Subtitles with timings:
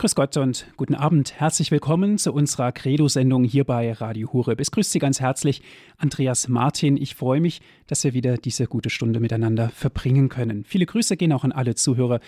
[0.00, 1.38] Grüß Gott und guten Abend.
[1.38, 4.56] Herzlich willkommen zu unserer Credo-Sendung hier bei Radio Hure.
[4.56, 5.60] Es grüßt Sie ganz herzlich
[5.98, 6.96] Andreas Martin.
[6.96, 10.64] Ich freue mich, dass wir wieder diese gute Stunde miteinander verbringen können.
[10.64, 12.20] Viele Grüße gehen auch an alle Zuhörer,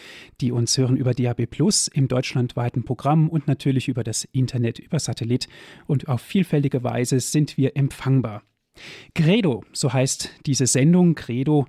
[0.42, 4.98] die uns hören über DAB Plus im deutschlandweiten Programm und natürlich über das Internet, über
[4.98, 5.48] Satellit.
[5.86, 8.42] Und auf vielfältige Weise sind wir empfangbar.
[9.14, 11.14] Credo, so heißt diese Sendung.
[11.14, 11.64] Credo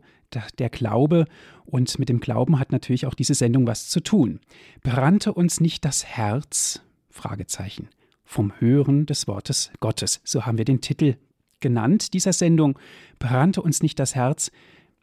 [0.59, 1.25] der Glaube
[1.65, 4.39] und mit dem Glauben hat natürlich auch diese Sendung was zu tun.
[4.81, 6.81] Brannte uns nicht das Herz?
[7.09, 7.89] Fragezeichen.
[8.25, 10.21] Vom Hören des Wortes Gottes.
[10.23, 11.15] So haben wir den Titel
[11.59, 12.79] genannt dieser Sendung.
[13.19, 14.51] Brannte uns nicht das Herz?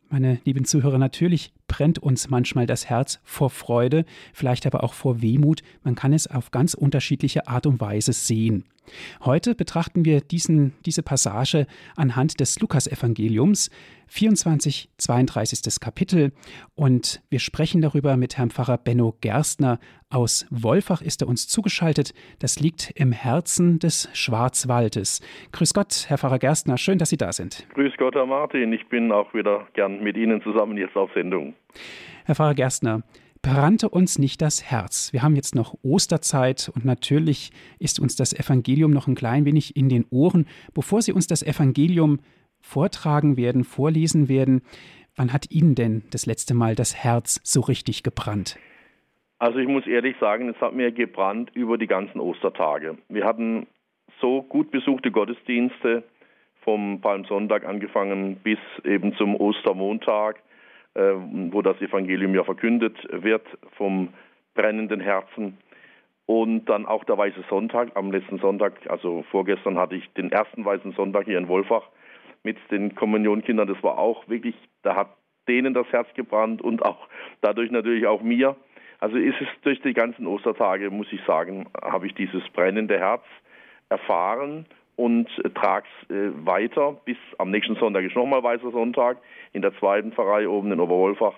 [0.08, 5.22] Meine lieben Zuhörer, natürlich brennt uns manchmal das Herz vor Freude, vielleicht aber auch vor
[5.22, 5.62] Wehmut.
[5.84, 8.64] Man kann es auf ganz unterschiedliche Art und Weise sehen.
[9.24, 11.66] Heute betrachten wir diesen, diese Passage
[11.96, 13.70] anhand des Lukasevangeliums,
[14.08, 15.80] 24, 32.
[15.80, 16.32] Kapitel.
[16.74, 19.78] Und wir sprechen darüber mit Herrn Pfarrer Benno Gerstner.
[20.08, 22.12] Aus Wolfach ist er uns zugeschaltet.
[22.40, 25.20] Das liegt im Herzen des Schwarzwaldes.
[25.52, 26.76] Grüß Gott, Herr Pfarrer Gerstner.
[26.78, 27.68] Schön, dass Sie da sind.
[27.74, 28.72] Grüß Gott, Herr Martin.
[28.72, 31.54] Ich bin auch wieder gern mit Ihnen zusammen jetzt auf Sendung.
[32.24, 33.02] Herr Pfarrer Gerstner,
[33.42, 35.12] brannte uns nicht das Herz.
[35.12, 39.76] Wir haben jetzt noch Osterzeit und natürlich ist uns das Evangelium noch ein klein wenig
[39.76, 40.46] in den Ohren.
[40.74, 42.20] Bevor Sie uns das Evangelium
[42.60, 44.62] vortragen werden, vorlesen werden,
[45.16, 48.58] wann hat Ihnen denn das letzte Mal das Herz so richtig gebrannt?
[49.38, 52.98] Also ich muss ehrlich sagen, es hat mir gebrannt über die ganzen Ostertage.
[53.08, 53.66] Wir hatten
[54.20, 56.02] so gut besuchte Gottesdienste
[56.62, 60.42] vom Palmsonntag angefangen bis eben zum Ostermontag
[60.94, 63.46] wo das Evangelium ja verkündet wird
[63.76, 64.08] vom
[64.54, 65.58] brennenden Herzen.
[66.26, 70.64] Und dann auch der Weiße Sonntag, am letzten Sonntag, also vorgestern hatte ich den ersten
[70.64, 71.88] Weißen Sonntag hier in Wolfach
[72.44, 73.66] mit den Kommunionkindern.
[73.66, 75.16] Das war auch wirklich, da hat
[75.48, 77.08] denen das Herz gebrannt und auch
[77.40, 78.54] dadurch natürlich auch mir.
[79.00, 83.24] Also ist es durch die ganzen Ostertage, muss ich sagen, habe ich dieses brennende Herz
[83.88, 84.66] erfahren
[85.00, 89.16] und trage es äh, weiter bis am nächsten Sonntag ist nochmal Weißer Sonntag
[89.54, 91.32] in der zweiten Pfarrei oben in Oberwolfach.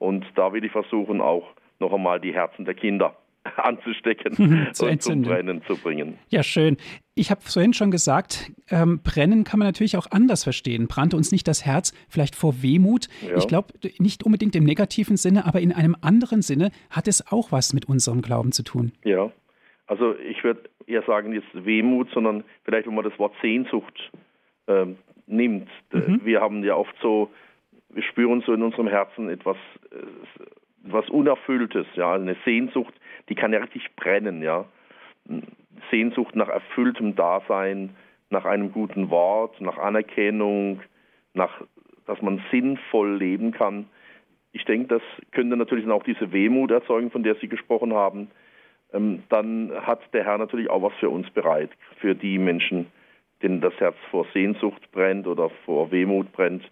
[0.00, 1.44] Und da will ich versuchen, auch
[1.78, 3.16] noch einmal die Herzen der Kinder
[3.56, 6.18] anzustecken zu und zum Brennen zu bringen.
[6.28, 6.76] Ja, schön.
[7.14, 10.88] Ich habe vorhin schon gesagt, ähm, brennen kann man natürlich auch anders verstehen.
[10.88, 13.06] Brannte uns nicht das Herz vielleicht vor Wehmut?
[13.22, 13.36] Ja.
[13.36, 17.52] Ich glaube, nicht unbedingt im negativen Sinne, aber in einem anderen Sinne hat es auch
[17.52, 18.90] was mit unserem Glauben zu tun.
[19.04, 19.30] Ja,
[19.94, 24.10] also ich würde eher sagen jetzt Wehmut, sondern vielleicht, wenn man das Wort Sehnsucht
[24.66, 24.86] äh,
[25.28, 25.68] nimmt.
[25.92, 26.20] Mhm.
[26.24, 27.30] Wir haben ja oft so,
[27.90, 29.56] wir spüren so in unserem Herzen etwas,
[29.92, 29.96] äh,
[30.82, 32.92] was Unerfülltes, ja, eine Sehnsucht,
[33.28, 34.64] die kann ja richtig brennen, ja.
[35.92, 37.94] Sehnsucht nach erfülltem Dasein,
[38.30, 40.80] nach einem guten Wort, nach Anerkennung,
[41.34, 41.62] nach,
[42.06, 43.86] dass man sinnvoll leben kann.
[44.52, 48.28] Ich denke, das könnte natürlich auch diese Wehmut erzeugen, von der Sie gesprochen haben ähm,
[49.28, 52.86] dann hat der Herr natürlich auch was für uns bereit, für die Menschen,
[53.42, 56.62] denen das Herz vor Sehnsucht brennt oder vor Wehmut brennt.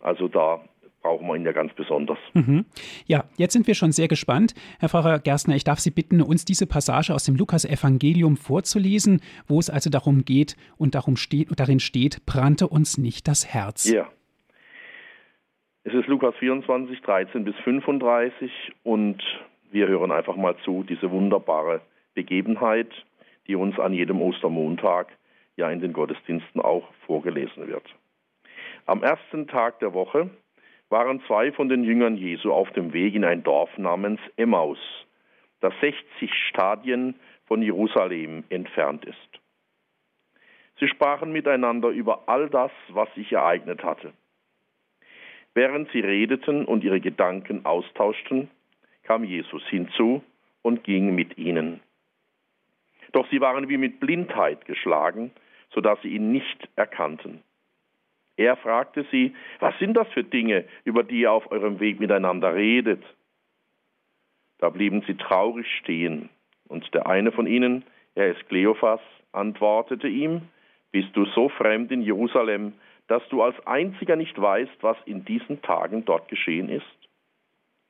[0.00, 0.60] Also da
[1.02, 2.18] brauchen wir ihn ja ganz besonders.
[2.34, 2.64] Mhm.
[3.06, 4.54] Ja, jetzt sind wir schon sehr gespannt.
[4.78, 9.58] Herr Pfarrer Gerstner, ich darf Sie bitten, uns diese Passage aus dem Lukas-Evangelium vorzulesen, wo
[9.58, 13.90] es also darum geht und darum steht, darin steht, brannte uns nicht das Herz.
[13.90, 14.08] Ja.
[15.84, 18.50] Es ist Lukas 24, 13 bis 35
[18.82, 19.22] und
[19.70, 21.80] wir hören einfach mal zu, diese wunderbare
[22.14, 22.90] Begebenheit,
[23.46, 25.08] die uns an jedem Ostermontag
[25.56, 27.84] ja in den Gottesdiensten auch vorgelesen wird.
[28.86, 30.30] Am ersten Tag der Woche
[30.88, 34.78] waren zwei von den Jüngern Jesu auf dem Weg in ein Dorf namens Emmaus,
[35.60, 37.14] das 60 Stadien
[37.46, 39.40] von Jerusalem entfernt ist.
[40.80, 44.12] Sie sprachen miteinander über all das, was sich ereignet hatte.
[45.54, 48.48] Während sie redeten und ihre Gedanken austauschten,
[49.02, 50.22] kam Jesus hinzu
[50.62, 51.80] und ging mit ihnen.
[53.12, 55.32] Doch sie waren wie mit Blindheit geschlagen,
[55.70, 57.42] so dass sie ihn nicht erkannten.
[58.36, 62.54] Er fragte sie, was sind das für Dinge, über die ihr auf eurem Weg miteinander
[62.54, 63.02] redet?
[64.58, 66.30] Da blieben sie traurig stehen,
[66.68, 67.84] und der eine von ihnen,
[68.14, 69.00] er ist Kleophas,
[69.32, 70.42] antwortete ihm,
[70.92, 72.74] bist du so fremd in Jerusalem,
[73.08, 76.86] dass du als einziger nicht weißt, was in diesen Tagen dort geschehen ist?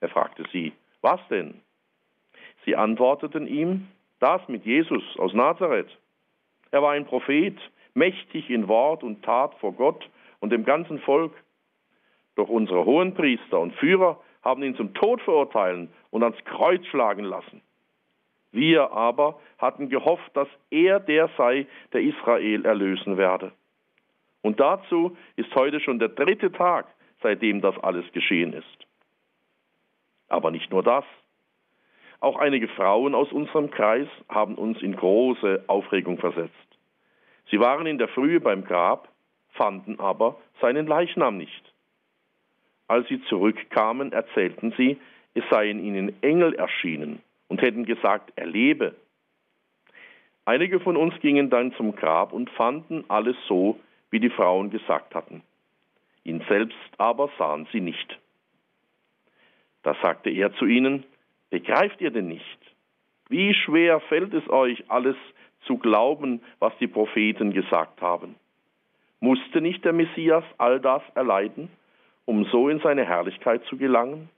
[0.01, 1.61] Er fragte sie, was denn?
[2.65, 3.89] Sie antworteten ihm,
[4.19, 5.89] das mit Jesus aus Nazareth.
[6.71, 7.57] Er war ein Prophet,
[7.95, 10.09] mächtig in Wort und Tat vor Gott
[10.41, 11.33] und dem ganzen Volk.
[12.37, 17.61] Doch unsere Hohenpriester und Führer haben ihn zum Tod verurteilen und ans Kreuz schlagen lassen.
[18.53, 23.53] Wir aber hatten gehofft, dass er der sei, der Israel erlösen werde.
[24.43, 26.87] Und dazu ist heute schon der dritte Tag,
[27.23, 28.90] seitdem das alles geschehen ist.
[30.31, 31.05] Aber nicht nur das.
[32.21, 36.55] Auch einige Frauen aus unserem Kreis haben uns in große Aufregung versetzt.
[37.51, 39.09] Sie waren in der Frühe beim Grab,
[39.51, 41.73] fanden aber seinen Leichnam nicht.
[42.87, 44.99] Als sie zurückkamen, erzählten sie,
[45.35, 48.95] es seien ihnen Engel erschienen und hätten gesagt, er lebe.
[50.45, 53.79] Einige von uns gingen dann zum Grab und fanden alles so,
[54.11, 55.43] wie die Frauen gesagt hatten.
[56.25, 58.19] Ihn selbst aber sahen sie nicht.
[59.83, 61.05] Da sagte er zu ihnen,
[61.51, 62.59] begreift ihr denn nicht?
[63.29, 65.17] Wie schwer fällt es euch, alles
[65.67, 68.35] zu glauben, was die Propheten gesagt haben?
[69.21, 71.69] Musste nicht der Messias all das erleiden,
[72.25, 74.31] um so in seine Herrlichkeit zu gelangen?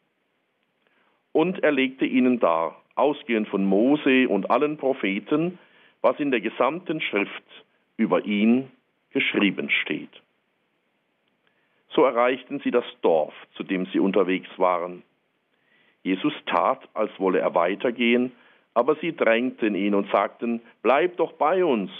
[1.32, 5.58] Und er legte ihnen dar, ausgehend von Mose und allen Propheten,
[6.02, 7.64] was in der gesamten Schrift
[7.96, 8.70] über ihn
[9.10, 10.10] geschrieben steht.
[11.90, 15.02] So erreichten sie das Dorf, zu dem sie unterwegs waren.
[16.02, 18.32] Jesus tat, als wolle er weitergehen,
[18.74, 21.90] aber sie drängten ihn und sagten, Bleib doch bei uns,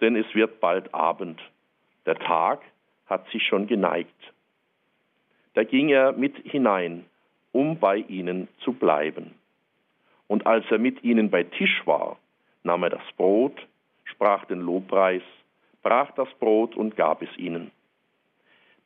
[0.00, 1.40] denn es wird bald Abend.
[2.06, 2.60] Der Tag
[3.06, 4.10] hat sich schon geneigt.
[5.54, 7.04] Da ging er mit hinein,
[7.52, 9.34] um bei ihnen zu bleiben.
[10.28, 12.16] Und als er mit ihnen bei Tisch war,
[12.62, 13.54] nahm er das Brot,
[14.04, 15.22] sprach den Lobpreis,
[15.82, 17.70] brach das Brot und gab es ihnen.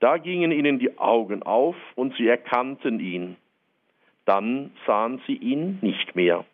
[0.00, 3.36] Da gingen ihnen die Augen auf und sie erkannten ihn.
[4.26, 6.44] Dann sahen sie ihn nicht mehr.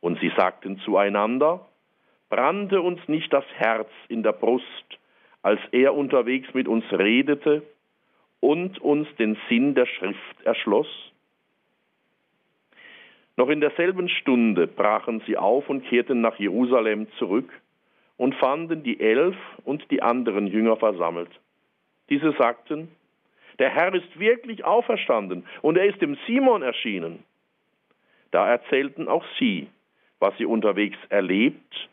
[0.00, 1.68] Und sie sagten zueinander,
[2.30, 4.66] brannte uns nicht das Herz in der Brust,
[5.42, 7.62] als er unterwegs mit uns redete
[8.40, 10.88] und uns den Sinn der Schrift erschloss?
[13.36, 17.50] Noch in derselben Stunde brachen sie auf und kehrten nach Jerusalem zurück
[18.16, 21.30] und fanden die Elf und die anderen Jünger versammelt.
[22.08, 22.88] Diese sagten,
[23.58, 27.24] der Herr ist wirklich auferstanden und er ist dem Simon erschienen.
[28.30, 29.68] Da erzählten auch sie,
[30.18, 31.88] was sie unterwegs erlebt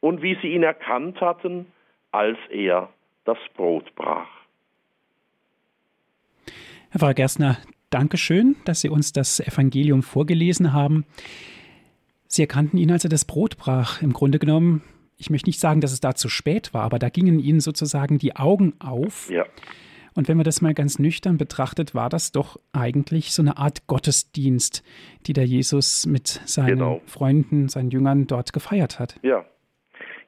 [0.00, 1.66] und wie sie ihn erkannt hatten,
[2.12, 2.90] als er
[3.24, 4.28] das Brot brach.
[6.90, 7.58] Herr Pfarrer Gerstner,
[7.90, 11.06] Dankeschön, dass Sie uns das Evangelium vorgelesen haben.
[12.26, 14.02] Sie erkannten ihn, als er das Brot brach.
[14.02, 14.82] Im Grunde genommen,
[15.16, 18.18] ich möchte nicht sagen, dass es da zu spät war, aber da gingen Ihnen sozusagen
[18.18, 19.30] die Augen auf.
[19.30, 19.46] Ja.
[20.18, 23.86] Und wenn man das mal ganz nüchtern betrachtet, war das doch eigentlich so eine Art
[23.86, 24.82] Gottesdienst,
[25.28, 27.00] die der Jesus mit seinen genau.
[27.06, 29.14] Freunden, seinen Jüngern dort gefeiert hat.
[29.22, 29.44] Ja,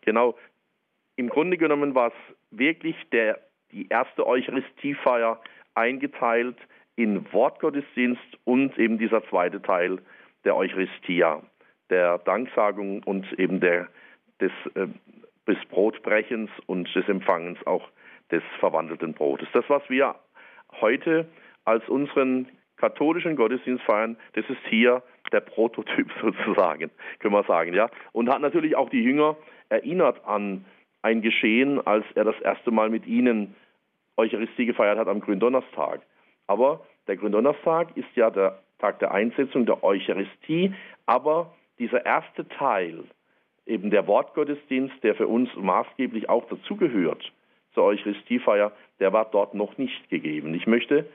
[0.02, 0.38] genau.
[1.16, 3.40] Im Grunde genommen war es wirklich der,
[3.72, 5.40] die erste Eucharistiefeier
[5.74, 6.56] eingeteilt
[6.94, 9.98] in Wortgottesdienst und eben dieser zweite Teil
[10.44, 11.42] der Eucharistia,
[11.90, 13.88] der Danksagung und eben der,
[14.40, 14.86] des, äh,
[15.48, 17.88] des Brotbrechens und des Empfangens auch
[18.30, 19.48] des verwandelten Brotes.
[19.52, 20.14] Das, was wir
[20.80, 21.26] heute
[21.64, 27.88] als unseren katholischen Gottesdienst feiern, das ist hier der Prototyp sozusagen, können wir sagen, ja.
[28.12, 29.36] Und hat natürlich auch die Jünger
[29.68, 30.64] erinnert an
[31.02, 33.54] ein Geschehen, als er das erste Mal mit ihnen
[34.16, 36.00] Eucharistie gefeiert hat am Gründonnerstag.
[36.46, 40.74] Aber der Gründonnerstag ist ja der Tag der Einsetzung der Eucharistie,
[41.06, 43.04] aber dieser erste Teil,
[43.66, 47.32] eben der Wortgottesdienst, der für uns maßgeblich auch dazugehört
[47.74, 50.54] zur Eucharistiefeier, der war dort noch nicht gegeben.
[50.54, 51.06] Ich möchte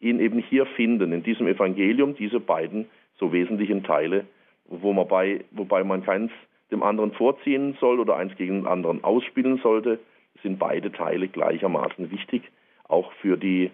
[0.00, 2.88] ihn eben hier finden, in diesem Evangelium, diese beiden
[3.18, 4.26] so wesentlichen Teile,
[4.64, 6.32] wo man bei, wobei man keins
[6.70, 9.98] dem anderen vorziehen soll oder eins gegen den anderen ausspielen sollte,
[10.42, 12.42] sind beide Teile gleichermaßen wichtig,
[12.84, 13.70] auch für, die,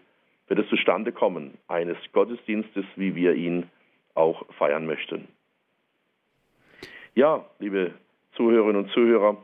[0.47, 3.65] für das Zustandekommen eines Gottesdienstes, wie wir ihn
[4.15, 5.29] auch feiern möchten.
[7.15, 7.93] Ja, liebe
[8.33, 9.37] Zuhörerinnen und Zuhörer,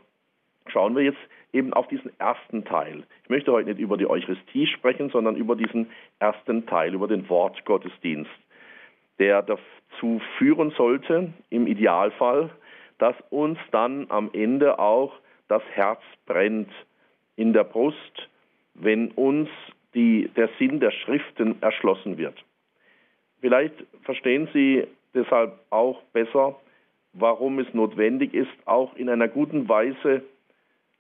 [0.67, 1.21] schauen wir jetzt
[1.53, 3.05] eben auf diesen ersten Teil.
[3.25, 7.29] Ich möchte heute nicht über die Eucharistie sprechen, sondern über diesen ersten Teil, über den
[7.29, 8.31] Wortgottesdienst,
[9.19, 12.51] der dazu führen sollte, im Idealfall,
[12.99, 15.13] dass uns dann am Ende auch
[15.49, 16.71] das Herz brennt
[17.37, 18.29] in der Brust,
[18.75, 19.49] wenn uns
[19.95, 22.43] die, der Sinn der Schriften erschlossen wird.
[23.41, 26.57] Vielleicht verstehen Sie deshalb auch besser,
[27.13, 30.23] warum es notwendig ist, auch in einer guten Weise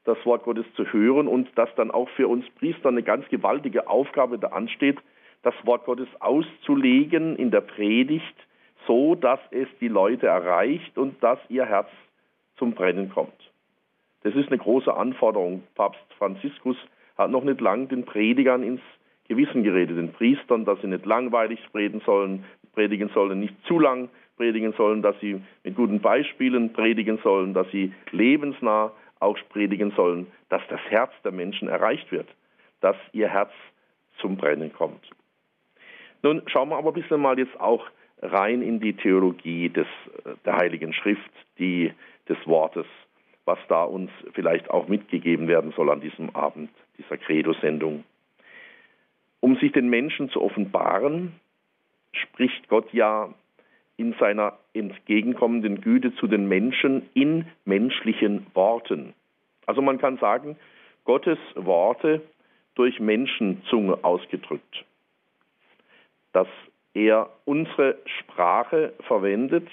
[0.04, 3.88] das Wort Gottes zu hören und dass dann auch für uns Priester eine ganz gewaltige
[3.88, 4.98] Aufgabe da ansteht,
[5.42, 8.36] das Wort Gottes auszulegen in der Predigt,
[8.86, 11.88] so dass es die Leute erreicht und dass ihr Herz
[12.56, 13.32] zum Brennen kommt.
[14.22, 15.62] Das ist eine große Anforderung.
[15.74, 16.76] Papst Franziskus
[17.16, 18.80] hat noch nicht lang den Predigern ins
[19.28, 24.08] Gewissen geredet, den Priestern, dass sie nicht langweilig predigen sollen, predigen sollen, nicht zu lang
[24.36, 30.26] predigen sollen, dass sie mit guten Beispielen predigen sollen, dass sie lebensnah auch predigen sollen,
[30.48, 32.28] dass das Herz der Menschen erreicht wird,
[32.80, 33.52] dass ihr Herz
[34.18, 35.10] zum Brennen kommt.
[36.22, 37.84] Nun schauen wir aber ein bisschen mal jetzt auch
[38.20, 39.86] rein in die Theologie des,
[40.44, 41.92] der Heiligen Schrift, die,
[42.28, 42.86] des Wortes,
[43.44, 48.04] was da uns vielleicht auch mitgegeben werden soll an diesem Abend, dieser Credo-Sendung.
[49.40, 51.32] Um sich den Menschen zu offenbaren,
[52.12, 53.34] spricht Gott ja
[53.96, 59.14] in seiner entgegenkommenden Güte zu den Menschen in menschlichen Worten.
[59.66, 60.56] Also man kann sagen,
[61.04, 62.22] Gottes Worte
[62.74, 64.84] durch Menschenzunge ausgedrückt.
[66.32, 66.48] Dass
[66.94, 69.68] er unsere Sprache verwendet,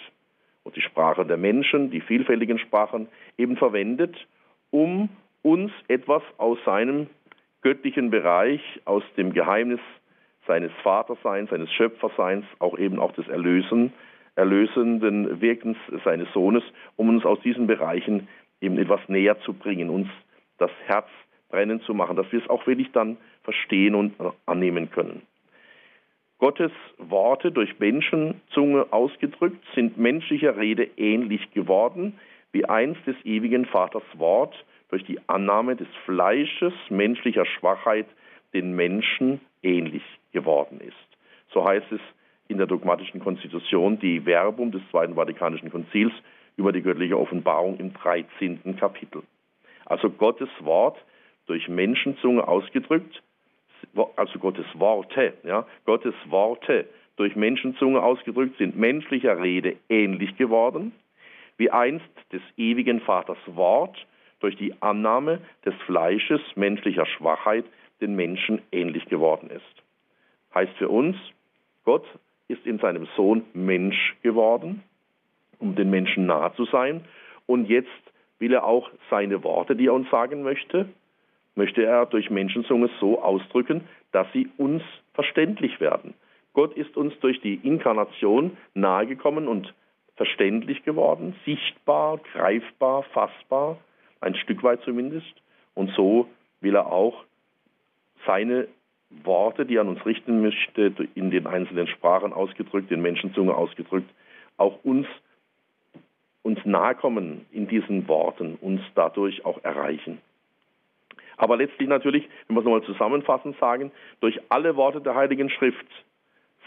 [0.63, 3.07] und die Sprache der Menschen, die vielfältigen Sprachen,
[3.37, 4.15] eben verwendet,
[4.71, 5.09] um
[5.41, 7.07] uns etwas aus seinem
[7.61, 9.79] göttlichen Bereich, aus dem Geheimnis
[10.49, 13.93] seines Vaterseins, seines Schöpferseins, auch eben auch des Erlösen,
[14.35, 16.63] erlösenden Wirkens seines Sohnes,
[16.95, 18.27] um uns aus diesen Bereichen
[18.59, 20.07] eben etwas näher zu bringen, uns
[20.57, 21.07] das Herz
[21.49, 24.15] brennen zu machen, dass wir es auch wirklich dann verstehen und
[24.47, 25.21] annehmen können.
[26.39, 32.17] Gottes Worte durch Menschenzunge ausgedrückt sind menschlicher Rede ähnlich geworden,
[32.53, 34.55] wie einst des ewigen Vaters Wort
[34.89, 38.07] durch die Annahme des Fleisches menschlicher Schwachheit
[38.53, 40.95] den Menschen ähnlich geworden ist.
[41.53, 42.01] So heißt es
[42.47, 46.13] in der dogmatischen Konstitution, die Verbum des Zweiten Vatikanischen Konzils
[46.57, 48.75] über die göttliche Offenbarung im 13.
[48.77, 49.23] Kapitel.
[49.85, 50.97] Also Gottes Wort
[51.45, 53.21] durch Menschenzunge ausgedrückt
[54.15, 60.93] also Gottes Worte, ja, Gottes Worte durch Menschenzunge ausgedrückt sind menschlicher Rede ähnlich geworden,
[61.57, 64.05] wie einst des ewigen Vaters Wort
[64.39, 67.65] durch die Annahme des Fleisches menschlicher Schwachheit
[67.99, 69.83] den Menschen ähnlich geworden ist.
[70.53, 71.15] Heißt für uns,
[71.83, 72.05] Gott
[72.47, 74.83] ist in seinem Sohn Mensch geworden,
[75.59, 77.05] um den Menschen nahe zu sein,
[77.45, 77.89] und jetzt
[78.39, 80.87] will er auch seine Worte, die er uns sagen möchte,
[81.55, 84.81] möchte er durch Menschenzunge so ausdrücken, dass sie uns
[85.13, 86.13] verständlich werden.
[86.53, 89.73] Gott ist uns durch die Inkarnation nahegekommen und
[90.15, 93.77] verständlich geworden, sichtbar, greifbar, fassbar,
[94.21, 95.33] ein Stück weit zumindest.
[95.75, 96.27] Und so
[96.61, 97.23] will er auch
[98.25, 98.67] seine
[99.09, 104.09] Worte, die er an uns richten möchte, in den einzelnen Sprachen ausgedrückt, in Menschenzunge ausgedrückt,
[104.57, 105.07] auch uns,
[106.43, 110.19] uns nahe kommen in diesen Worten, uns dadurch auch erreichen.
[111.37, 115.87] Aber letztlich natürlich, wenn wir es nochmal zusammenfassend sagen, durch alle Worte der Heiligen Schrift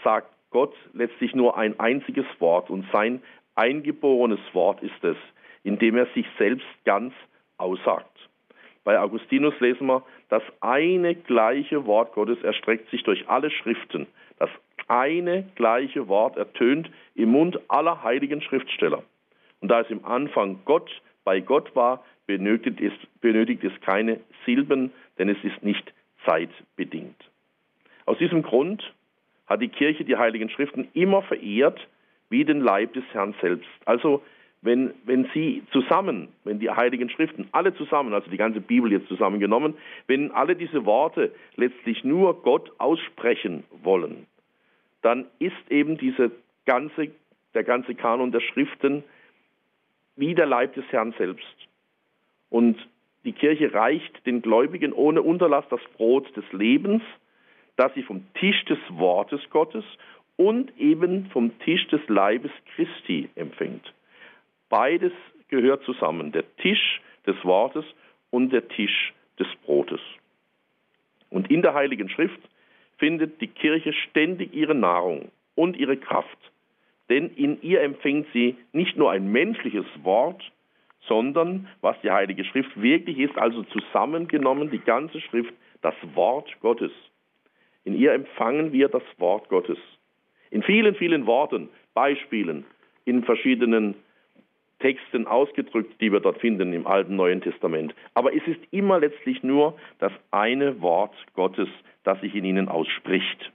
[0.03, 3.21] sagt Gott letztlich nur ein einziges Wort und sein
[3.55, 5.17] eingeborenes Wort ist es,
[5.63, 7.13] indem er sich selbst ganz
[7.57, 8.09] aussagt.
[8.83, 14.07] Bei Augustinus lesen wir, das eine gleiche Wort Gottes erstreckt sich durch alle Schriften.
[14.39, 14.49] Das
[14.87, 19.03] eine gleiche Wort ertönt im Mund aller heiligen Schriftsteller.
[19.61, 20.89] Und da es im Anfang Gott
[21.23, 25.93] bei Gott war, benötigt es, benötigt es keine Silben, denn es ist nicht
[26.25, 27.29] zeitbedingt.
[28.07, 28.91] Aus diesem Grund
[29.45, 31.87] hat die Kirche die Heiligen Schriften immer verehrt
[32.31, 33.69] wie den Leib des Herrn selbst.
[33.85, 34.23] Also
[34.63, 39.09] wenn, wenn sie zusammen, wenn die Heiligen Schriften alle zusammen, also die ganze Bibel jetzt
[39.09, 39.75] zusammengenommen,
[40.07, 44.25] wenn alle diese Worte letztlich nur Gott aussprechen wollen,
[45.01, 46.31] dann ist eben diese
[46.65, 47.09] ganze,
[47.53, 49.03] der ganze Kanon der Schriften
[50.15, 51.67] wie der Leib des Herrn selbst.
[52.49, 52.77] Und
[53.25, 57.01] die Kirche reicht den Gläubigen ohne Unterlass das Brot des Lebens,
[57.75, 59.83] das sie vom Tisch des Wortes Gottes
[60.37, 63.93] und eben vom Tisch des Leibes Christi empfängt.
[64.73, 65.11] Beides
[65.49, 67.85] gehört zusammen, der Tisch des Wortes
[68.31, 69.99] und der Tisch des Brotes.
[71.29, 72.39] Und in der Heiligen Schrift
[72.97, 76.39] findet die Kirche ständig ihre Nahrung und ihre Kraft,
[77.07, 80.41] denn in ihr empfängt sie nicht nur ein menschliches Wort,
[81.01, 85.53] sondern was die Heilige Schrift wirklich ist, also zusammengenommen die ganze Schrift,
[85.83, 86.91] das Wort Gottes.
[87.83, 89.77] In ihr empfangen wir das Wort Gottes.
[90.49, 92.65] In vielen, vielen Worten, Beispielen,
[93.05, 93.93] in verschiedenen
[94.83, 97.95] Texten ausgedrückt, die wir dort finden im Alten Neuen Testament.
[98.13, 101.69] Aber es ist immer letztlich nur das eine Wort Gottes,
[102.03, 103.51] das sich in ihnen ausspricht.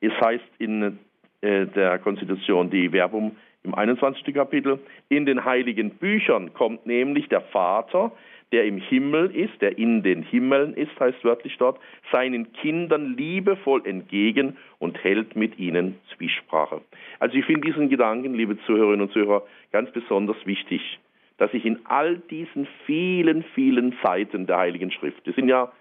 [0.00, 0.98] Es heißt in
[1.42, 4.34] äh, der Konstitution die Werbung im 21.
[4.34, 4.78] Kapitel.
[5.10, 8.12] In den heiligen Büchern kommt nämlich der Vater,
[8.52, 11.78] der im Himmel ist, der in den Himmeln ist, heißt wörtlich dort,
[12.10, 16.80] seinen Kindern liebevoll entgegen und hält mit ihnen Zwiesprache.
[17.20, 20.98] Also ich finde diesen Gedanken, liebe Zuhörerinnen und Zuhörer, ganz besonders wichtig,
[21.38, 25.72] dass ich in all diesen vielen, vielen Seiten der Heiligen Schrift, es sind ja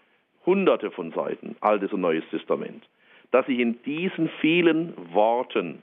[0.45, 2.87] hunderte von Seiten, Altes und Neues Testament,
[3.31, 5.81] dass ich in diesen vielen Worten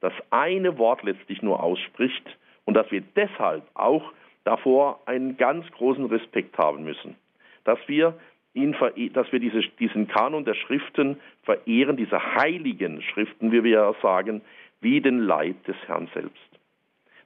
[0.00, 2.24] das eine Wort letztlich nur ausspricht
[2.64, 4.12] und dass wir deshalb auch
[4.50, 7.14] davor einen ganz großen Respekt haben müssen.
[7.62, 8.18] Dass wir
[8.52, 8.74] ihn,
[9.12, 14.40] dass wir diese, diesen Kanon der Schriften verehren, diese heiligen Schriften, wie wir ja sagen,
[14.80, 16.50] wie den Leib des Herrn selbst.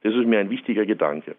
[0.03, 1.35] Das ist mir ein wichtiger Gedanke.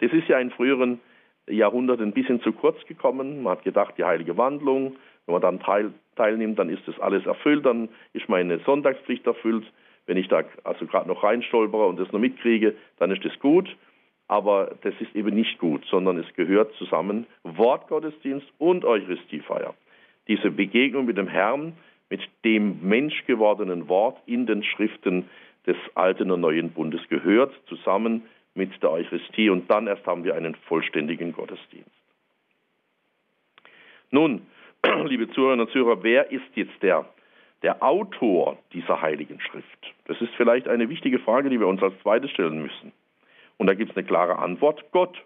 [0.00, 1.00] Das ist ja in früheren
[1.48, 3.42] Jahrhunderten ein bisschen zu kurz gekommen.
[3.42, 7.24] Man hat gedacht, die heilige Wandlung, wenn man dann teil, teilnimmt, dann ist das alles
[7.24, 9.64] erfüllt, dann ist meine Sonntagspflicht erfüllt.
[10.04, 13.74] Wenn ich da also gerade noch reinstolpere und das noch mitkriege, dann ist das gut.
[14.28, 19.74] Aber das ist eben nicht gut, sondern es gehört zusammen Wortgottesdienst und Eucharistiefeier.
[20.28, 21.74] Diese Begegnung mit dem Herrn,
[22.08, 25.28] mit dem menschgewordenen Wort in den Schriften
[25.66, 28.22] des Alten und Neuen Bundes gehört zusammen
[28.54, 31.90] mit der Eucharistie und dann erst haben wir einen vollständigen Gottesdienst.
[34.10, 34.46] Nun,
[35.06, 37.04] liebe Zuhörerinnen und Zuhörer, wer ist jetzt der,
[37.62, 39.94] der Autor dieser heiligen Schrift?
[40.06, 42.92] Das ist vielleicht eine wichtige Frage, die wir uns als zweites stellen müssen.
[43.58, 45.22] Und da gibt es eine klare Antwort, Gott.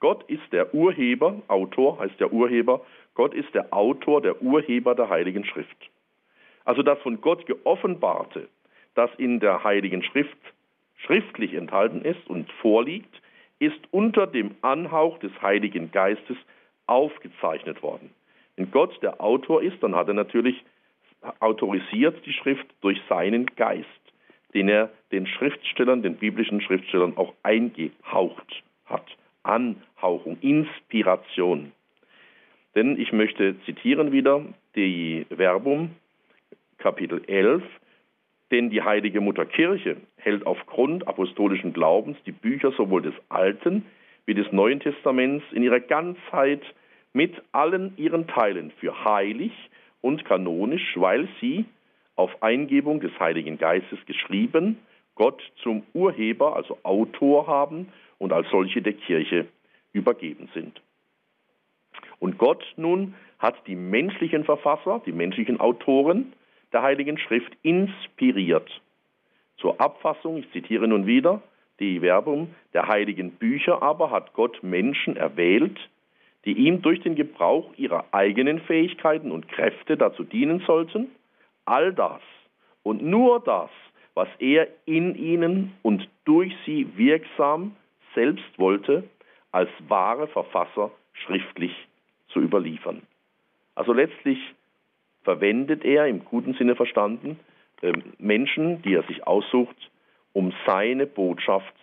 [0.00, 5.08] Gott ist der Urheber, Autor heißt der Urheber, Gott ist der Autor, der Urheber der
[5.08, 5.76] Heiligen Schrift.
[6.64, 8.48] Also das von Gott geoffenbarte,
[8.94, 10.36] das in der Heiligen Schrift
[10.96, 13.20] schriftlich enthalten ist und vorliegt,
[13.58, 16.36] ist unter dem Anhauch des Heiligen Geistes
[16.86, 18.10] aufgezeichnet worden.
[18.56, 20.64] Wenn Gott der Autor ist, dann hat er natürlich
[21.40, 23.88] autorisiert die Schrift durch seinen Geist
[24.54, 29.04] den er den Schriftstellern, den biblischen Schriftstellern auch eingehaucht hat.
[29.42, 31.72] Anhauchung, Inspiration.
[32.74, 34.42] Denn ich möchte zitieren wieder
[34.74, 35.90] die Verbum,
[36.78, 37.62] Kapitel 11,
[38.50, 43.84] denn die heilige Mutter Kirche hält aufgrund apostolischen Glaubens die Bücher sowohl des Alten
[44.26, 46.62] wie des Neuen Testaments in ihrer Ganzheit
[47.12, 49.52] mit allen ihren Teilen für heilig
[50.00, 51.64] und kanonisch, weil sie
[52.16, 54.78] auf Eingebung des Heiligen Geistes geschrieben,
[55.14, 59.46] Gott zum Urheber, also Autor haben und als solche der Kirche
[59.92, 60.80] übergeben sind.
[62.18, 66.32] Und Gott nun hat die menschlichen Verfasser, die menschlichen Autoren
[66.72, 68.68] der Heiligen Schrift inspiriert.
[69.58, 71.42] Zur Abfassung, ich zitiere nun wieder
[71.80, 75.78] die Werbung, der heiligen Bücher aber hat Gott Menschen erwählt,
[76.44, 81.08] die ihm durch den Gebrauch ihrer eigenen Fähigkeiten und Kräfte dazu dienen sollten,
[81.64, 82.20] all das
[82.82, 83.70] und nur das,
[84.14, 87.76] was er in ihnen und durch sie wirksam
[88.14, 89.04] selbst wollte,
[89.50, 91.74] als wahre Verfasser schriftlich
[92.28, 93.02] zu überliefern.
[93.74, 94.38] Also letztlich
[95.22, 97.38] verwendet er im guten Sinne verstanden
[97.82, 99.76] ähm, Menschen, die er sich aussucht,
[100.32, 101.74] um seine Botschaft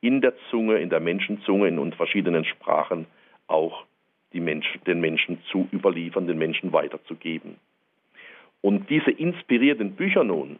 [0.00, 3.06] in der Zunge, in der Menschenzunge, in verschiedenen Sprachen
[3.46, 3.84] auch
[4.40, 7.56] Menschen, den Menschen zu überliefern, den Menschen weiterzugeben.
[8.62, 10.58] Und diese inspirierten Bücher nun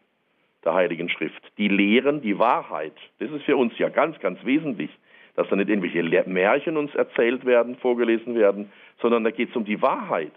[0.65, 2.95] der Heiligen Schrift, die lehren die Wahrheit.
[3.19, 4.91] Das ist für uns ja ganz, ganz wesentlich,
[5.35, 9.65] dass da nicht irgendwelche Märchen uns erzählt werden, vorgelesen werden, sondern da geht es um
[9.65, 10.33] die Wahrheit.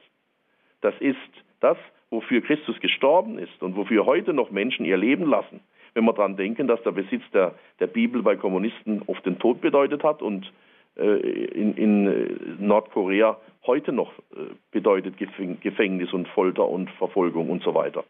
[0.81, 1.17] Das ist
[1.59, 1.77] das,
[2.09, 5.59] wofür Christus gestorben ist und wofür heute noch Menschen ihr Leben lassen.
[5.93, 9.61] Wenn wir daran denken, dass der Besitz der, der Bibel bei Kommunisten oft den Tod
[9.61, 10.51] bedeutet hat und
[11.01, 17.73] in, in äh, Nordkorea heute noch äh, bedeutet Gefängnis und Folter und Verfolgung und so
[17.73, 18.03] weiter.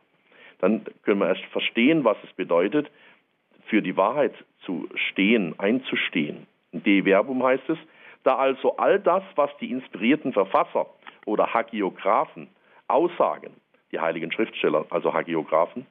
[0.59, 2.89] Dann können wir erst verstehen, was es bedeutet,
[3.67, 4.33] für die Wahrheit
[4.65, 6.47] zu stehen, einzustehen.
[6.71, 7.77] In De Verbum heißt es,
[8.23, 10.87] da also all das, was die inspirierten Verfasser
[11.25, 12.47] oder Hagiographen
[12.87, 13.51] aussagen,
[13.91, 15.85] die heiligen Schriftsteller, also Hagiographen,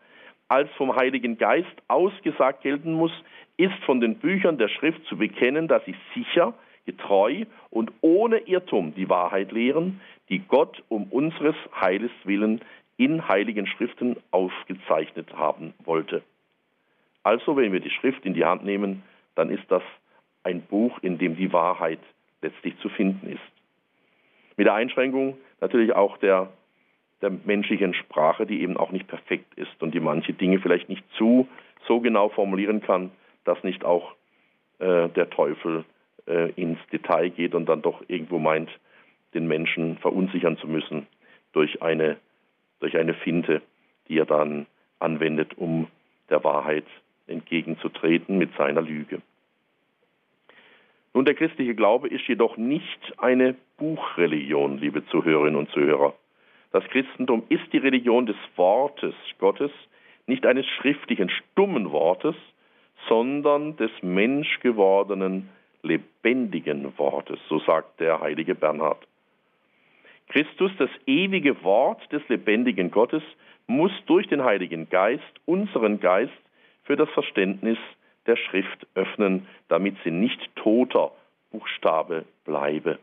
[0.49, 3.13] als vom Heiligen Geist ausgesagt gelten muss,
[3.57, 6.55] ist von den Büchern der Schrift zu bekennen, dass sie sicher
[6.87, 12.61] getreu und ohne Irrtum die Wahrheit lehren, die Gott um unseres Heiles willen
[12.97, 16.23] in heiligen Schriften aufgezeichnet haben wollte.
[17.23, 19.03] Also, wenn wir die Schrift in die Hand nehmen,
[19.35, 19.83] dann ist das
[20.43, 22.01] ein Buch, in dem die Wahrheit
[22.43, 23.41] letztlich zu finden ist.
[24.57, 26.53] Mit der Einschränkung natürlich auch der,
[27.23, 31.05] der menschlichen Sprache, die eben auch nicht perfekt ist und die manche Dinge vielleicht nicht
[31.17, 31.49] zu
[31.89, 33.11] so genau formulieren kann,
[33.45, 34.15] dass nicht auch
[34.79, 35.85] äh, der Teufel
[36.27, 38.71] äh, ins Detail geht und dann doch irgendwo meint,
[39.35, 41.07] den Menschen verunsichern zu müssen
[41.53, 42.17] durch eine,
[42.81, 43.63] durch eine Finte,
[44.09, 44.67] die er dann
[44.99, 45.89] anwendet, um
[46.31, 46.87] der Wahrheit
[47.27, 49.21] entgegenzutreten mit seiner Lüge.
[51.13, 56.15] Nun, der christliche Glaube ist jedoch nicht eine Buchreligion, liebe Zuhörerinnen und Zuhörer.
[56.73, 59.71] Das Christentum ist die Religion des Wortes Gottes,
[60.27, 62.35] nicht eines schriftlichen, stummen Wortes,
[63.09, 65.49] sondern des menschgewordenen
[65.85, 69.07] lebendigen Wortes, so sagt der heilige Bernhard.
[70.29, 73.23] Christus, das ewige Wort des lebendigen Gottes,
[73.67, 76.33] muss durch den Heiligen Geist unseren Geist
[76.85, 77.79] für das Verständnis
[78.27, 81.13] der Schrift öffnen, damit sie nicht toter
[81.51, 82.99] Buchstabe bleibe.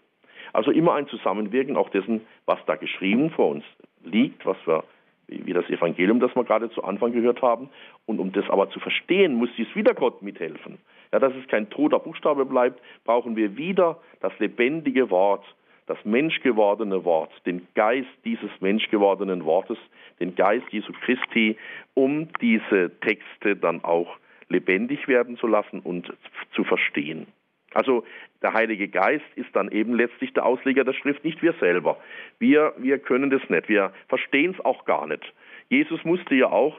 [0.53, 3.63] Also immer ein Zusammenwirken auch dessen, was da geschrieben vor uns
[4.03, 4.83] liegt, was wir,
[5.27, 7.69] wie das Evangelium, das wir gerade zu Anfang gehört haben.
[8.05, 10.79] Und um das aber zu verstehen, muss dies wieder Gott mithelfen.
[11.11, 15.43] Ja, dass es kein toter Buchstabe bleibt, brauchen wir wieder das lebendige Wort,
[15.87, 19.77] das menschgewordene Wort, den Geist dieses menschgewordenen Wortes,
[20.19, 21.57] den Geist Jesu Christi,
[21.95, 26.13] um diese Texte dann auch lebendig werden zu lassen und
[26.53, 27.27] zu verstehen.
[27.73, 28.03] Also
[28.41, 31.97] der Heilige Geist ist dann eben letztlich der Ausleger der Schrift, nicht wir selber.
[32.39, 35.33] Wir, wir können das nicht, wir verstehen es auch gar nicht.
[35.69, 36.75] Jesus musste ja auch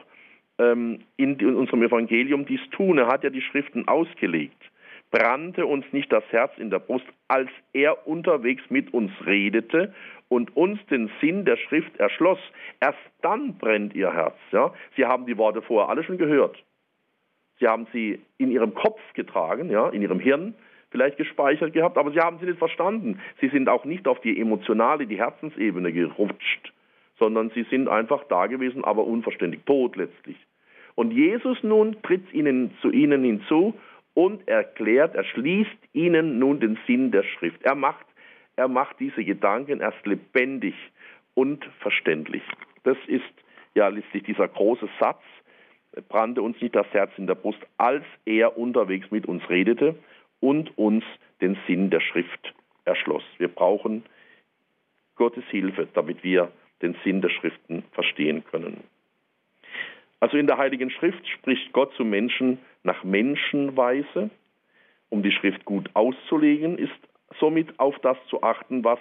[0.57, 2.97] in, in unserem Evangelium dies tun.
[2.97, 4.61] Er hat ja die Schriften ausgelegt.
[5.11, 9.93] Brannte uns nicht das Herz in der Brust, als er unterwegs mit uns redete
[10.27, 12.39] und uns den Sinn der Schrift erschloss.
[12.79, 14.35] Erst dann brennt ihr Herz.
[14.51, 14.73] Ja?
[14.95, 16.63] Sie haben die Worte vorher alle schon gehört.
[17.59, 20.55] Sie haben sie in ihrem Kopf getragen, ja, in ihrem Hirn
[20.89, 23.19] vielleicht gespeichert gehabt, aber sie haben sie nicht verstanden.
[23.39, 26.72] Sie sind auch nicht auf die emotionale, die Herzensebene gerutscht,
[27.23, 30.35] sondern sie sind einfach da gewesen, aber unverständlich, tot letztlich.
[30.95, 33.75] Und Jesus nun tritt ihnen zu ihnen hinzu
[34.13, 37.63] und erklärt, er schließt ihnen nun den Sinn der Schrift.
[37.63, 38.05] Er macht,
[38.57, 40.75] er macht diese Gedanken erst lebendig
[41.33, 42.43] und verständlich.
[42.83, 43.23] Das ist
[43.73, 45.21] ja letztlich dieser große Satz,
[46.09, 49.95] brannte uns nicht das Herz in der Brust, als er unterwegs mit uns redete
[50.41, 51.05] und uns
[51.39, 53.23] den Sinn der Schrift erschloss.
[53.37, 54.03] Wir brauchen
[55.15, 56.51] Gottes Hilfe, damit wir
[56.83, 58.83] den Sinn der Schriften verstehen können.
[60.19, 64.29] Also in der Heiligen Schrift spricht Gott zu Menschen nach Menschenweise.
[65.09, 66.93] Um die Schrift gut auszulegen, ist
[67.39, 68.99] somit auf das zu achten, was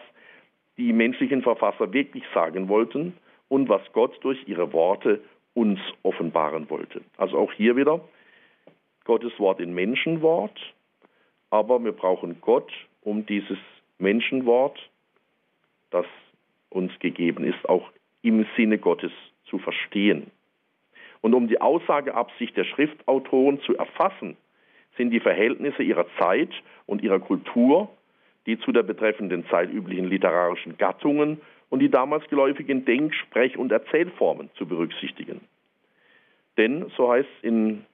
[0.79, 3.17] die menschlichen Verfasser wirklich sagen wollten
[3.49, 5.21] und was Gott durch ihre Worte
[5.55, 7.03] uns offenbaren wollte.
[7.19, 8.01] Also auch hier wieder
[9.05, 10.59] Gottes Wort in Menschenwort,
[11.51, 13.59] aber wir brauchen Gott, um dieses
[13.99, 14.79] Menschenwort,
[15.91, 16.07] das
[16.73, 17.91] uns gegeben ist, auch
[18.23, 19.13] im Sinne Gottes
[19.45, 20.31] zu verstehen.
[21.21, 24.37] Und um die Aussageabsicht der Schriftautoren zu erfassen,
[24.97, 26.51] sind die Verhältnisse ihrer Zeit
[26.87, 27.89] und ihrer Kultur,
[28.47, 33.73] die zu der betreffenden Zeit üblichen literarischen Gattungen und die damals geläufigen Denk-, Sprech- und
[33.73, 35.41] Erzählformen zu berücksichtigen.
[36.59, 37.85] Denn, so heißt es in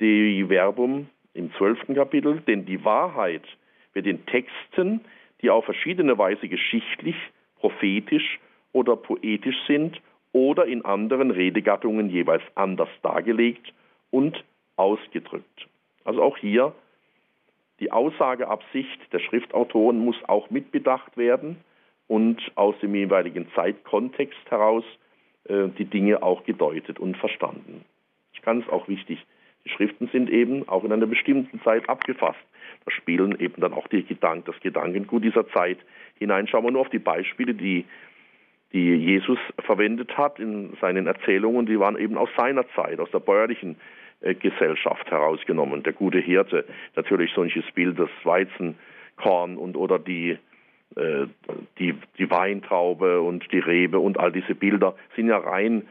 [0.00, 3.44] De Verbum im zwölften Kapitel, denn die Wahrheit
[3.92, 5.00] wird in Texten,
[5.40, 7.14] die auf verschiedene Weise geschichtlich,
[7.62, 8.40] prophetisch
[8.72, 10.00] oder poetisch sind
[10.32, 13.72] oder in anderen Redegattungen jeweils anders dargelegt
[14.10, 14.42] und
[14.74, 15.68] ausgedrückt.
[16.04, 16.74] Also auch hier
[17.78, 21.58] die Aussageabsicht der Schriftautoren muss auch mitbedacht werden
[22.08, 24.84] und aus dem jeweiligen Zeitkontext heraus
[25.44, 27.84] äh, die Dinge auch gedeutet und verstanden.
[28.42, 29.24] Ganz auch wichtig
[29.64, 32.40] die Schriften sind eben auch in einer bestimmten Zeit abgefasst.
[32.84, 35.78] Da spielen eben dann auch die Gedanken, das Gedankengut dieser Zeit
[36.18, 36.46] hinein.
[36.46, 37.84] Schauen wir nur auf die Beispiele, die,
[38.72, 41.66] die Jesus verwendet hat in seinen Erzählungen.
[41.66, 43.76] Die waren eben aus seiner Zeit, aus der bäuerlichen
[44.20, 45.82] äh, Gesellschaft herausgenommen.
[45.82, 46.64] Der gute Hirte,
[46.96, 50.38] natürlich solches Bild, das Weizenkorn und oder die,
[50.96, 51.26] äh,
[51.78, 55.82] die, die Weintraube und die Rebe und all diese Bilder sind ja rein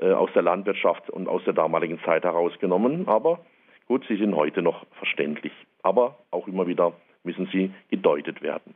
[0.00, 3.08] äh, aus der Landwirtschaft und aus der damaligen Zeit herausgenommen.
[3.08, 3.40] Aber
[3.86, 5.52] gut, sie sind heute noch verständlich.
[5.82, 6.92] Aber auch immer wieder
[7.24, 8.74] müssen sie gedeutet werden.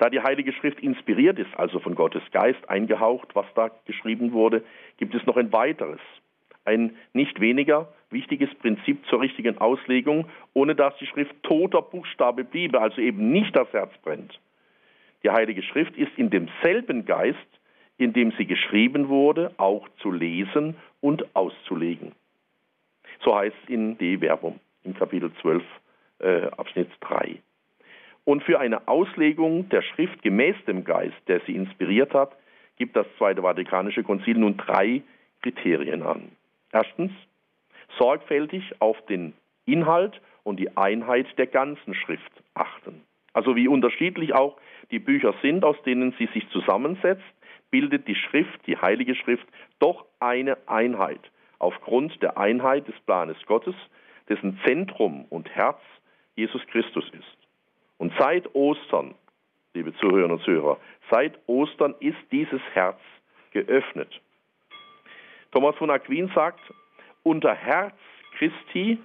[0.00, 4.64] Da die Heilige Schrift inspiriert ist, also von Gottes Geist eingehaucht, was da geschrieben wurde,
[4.96, 6.00] gibt es noch ein weiteres,
[6.64, 12.80] ein nicht weniger wichtiges Prinzip zur richtigen Auslegung, ohne dass die Schrift toter Buchstabe bliebe,
[12.80, 14.40] also eben nicht das Herz brennt.
[15.22, 17.38] Die Heilige Schrift ist in demselben Geist
[18.00, 22.12] in dem sie geschrieben wurde, auch zu lesen und auszulegen.
[23.22, 25.62] So heißt es in De Verbum im Kapitel 12,
[26.20, 27.42] äh, Abschnitt 3.
[28.30, 32.30] Und für eine Auslegung der Schrift gemäß dem Geist, der sie inspiriert hat,
[32.76, 35.02] gibt das Zweite Vatikanische Konzil nun drei
[35.42, 36.30] Kriterien an.
[36.70, 37.10] Erstens,
[37.98, 39.32] sorgfältig auf den
[39.66, 43.02] Inhalt und die Einheit der ganzen Schrift achten.
[43.32, 44.56] Also wie unterschiedlich auch
[44.92, 47.34] die Bücher sind, aus denen sie sich zusammensetzt,
[47.72, 49.48] bildet die Schrift, die Heilige Schrift,
[49.80, 53.74] doch eine Einheit aufgrund der Einheit des Planes Gottes,
[54.28, 55.80] dessen Zentrum und Herz
[56.36, 57.39] Jesus Christus ist.
[58.00, 59.14] Und seit Ostern,
[59.74, 60.78] liebe Zuhörerinnen und Zuhörer,
[61.10, 62.98] seit Ostern ist dieses Herz
[63.50, 64.08] geöffnet.
[65.52, 66.60] Thomas von Aquin sagt,
[67.24, 67.94] unter Herz
[68.38, 68.98] Christi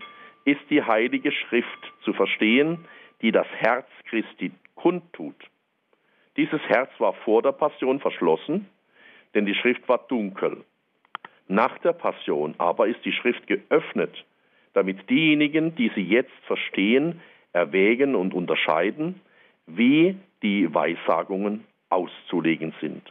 [0.45, 2.85] ist die Heilige Schrift zu verstehen,
[3.21, 5.35] die das Herz Christi kundtut.
[6.37, 8.69] Dieses Herz war vor der Passion verschlossen,
[9.33, 10.63] denn die Schrift war dunkel.
[11.49, 14.23] Nach der Passion aber ist die Schrift geöffnet,
[14.73, 17.21] damit diejenigen, die sie jetzt verstehen,
[17.55, 19.21] erwägen und unterscheiden,
[19.65, 23.01] wie die Weissagungen auszulegen sind.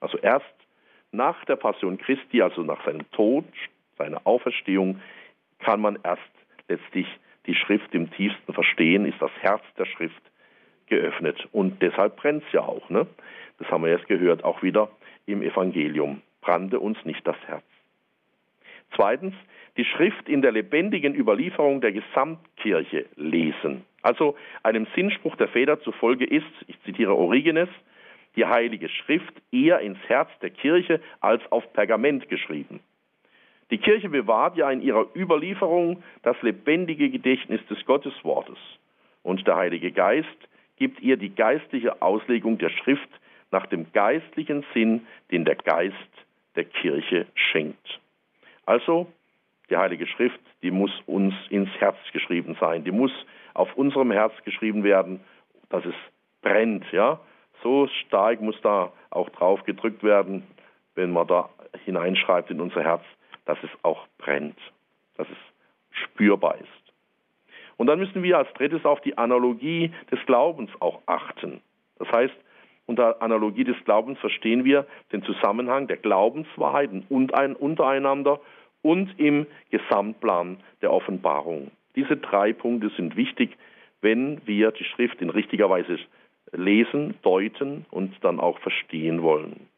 [0.00, 0.44] Also erst
[1.12, 3.44] nach der Passion Christi, also nach seinem Tod,
[3.96, 5.00] seiner Auferstehung,
[5.60, 6.22] kann man erst
[6.68, 7.06] letztlich
[7.46, 10.22] die Schrift im tiefsten verstehen, ist das Herz der Schrift
[10.86, 11.48] geöffnet.
[11.52, 12.90] Und deshalb brennt es ja auch.
[12.90, 13.06] Ne?
[13.58, 14.90] Das haben wir jetzt gehört, auch wieder
[15.26, 16.22] im Evangelium.
[16.40, 17.64] Brannte uns nicht das Herz.
[18.96, 19.34] Zweitens,
[19.76, 23.84] die Schrift in der lebendigen Überlieferung der Gesamtkirche lesen.
[24.02, 27.68] Also einem Sinnspruch der Väter zufolge ist, ich zitiere Origenes,
[28.36, 32.80] die Heilige Schrift eher ins Herz der Kirche als auf Pergament geschrieben.
[33.70, 38.58] Die Kirche bewahrt ja in ihrer Überlieferung das lebendige Gedächtnis des Gotteswortes.
[39.22, 40.28] Und der Heilige Geist
[40.76, 43.08] gibt ihr die geistliche Auslegung der Schrift
[43.50, 45.94] nach dem geistlichen Sinn, den der Geist
[46.56, 48.00] der Kirche schenkt.
[48.66, 49.06] Also,
[49.70, 53.12] die Heilige Schrift, die muss uns ins Herz geschrieben sein, die muss
[53.54, 55.20] auf unserem Herz geschrieben werden,
[55.68, 55.94] dass es
[56.42, 57.20] brennt, ja.
[57.62, 60.46] So stark muss da auch drauf gedrückt werden,
[60.94, 61.50] wenn man da
[61.84, 63.02] hineinschreibt in unser Herz,
[63.44, 64.58] dass es auch brennt,
[65.16, 65.36] dass es
[65.90, 66.68] spürbar ist.
[67.76, 71.60] Und dann müssen wir als drittes auf die Analogie des Glaubens auch achten.
[71.98, 72.34] Das heißt,
[72.86, 78.40] unter Analogie des Glaubens verstehen wir den Zusammenhang der Glaubenswahrheiten untereinander
[78.82, 81.70] und im Gesamtplan der Offenbarung.
[81.96, 83.56] Diese drei Punkte sind wichtig,
[84.00, 85.98] wenn wir die Schrift in richtiger Weise
[86.52, 89.68] lesen, deuten und dann auch verstehen wollen.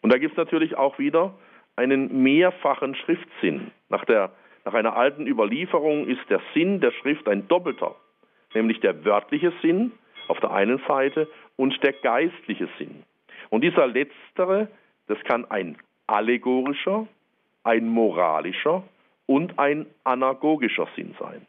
[0.00, 1.34] Und da gibt es natürlich auch wieder
[1.76, 3.70] einen mehrfachen Schriftsinn.
[3.88, 4.32] Nach, der,
[4.64, 7.94] nach einer alten Überlieferung ist der Sinn der Schrift ein doppelter,
[8.54, 9.92] nämlich der wörtliche Sinn
[10.28, 13.04] auf der einen Seite und der geistliche Sinn.
[13.50, 14.68] Und dieser letztere,
[15.06, 17.06] das kann ein allegorischer,
[17.64, 18.82] ein moralischer
[19.26, 21.46] und ein anagogischer Sinn sein.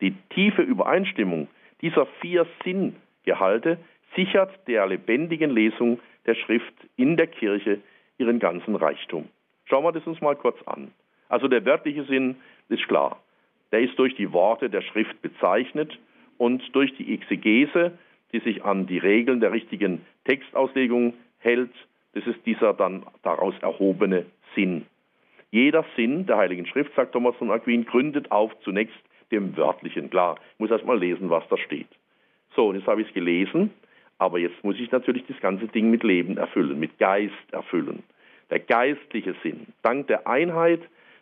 [0.00, 1.48] Die tiefe Übereinstimmung
[1.80, 3.78] dieser vier Sinngehalte
[4.14, 7.80] sichert der lebendigen Lesung der Schrift in der Kirche
[8.18, 9.28] ihren ganzen Reichtum.
[9.64, 10.92] Schauen wir das uns mal kurz an.
[11.28, 12.36] Also der wörtliche Sinn
[12.68, 13.20] ist klar.
[13.72, 15.98] Der ist durch die Worte der Schrift bezeichnet
[16.38, 17.92] und durch die Exegese,
[18.32, 21.72] die sich an die Regeln der richtigen Textauslegung hält,
[22.14, 24.86] das ist dieser dann daraus erhobene Sinn.
[25.50, 28.96] Jeder Sinn der Heiligen Schrift, sagt Thomas von Aquin, gründet auf zunächst
[29.30, 30.10] dem Wörtlichen.
[30.10, 31.88] Klar, ich muss erst mal lesen, was da steht.
[32.54, 33.70] So, und jetzt habe ich es gelesen,
[34.18, 38.02] aber jetzt muss ich natürlich das ganze Ding mit Leben erfüllen, mit Geist erfüllen.
[38.50, 39.66] Der geistliche Sinn.
[39.82, 40.80] Dank der Einheit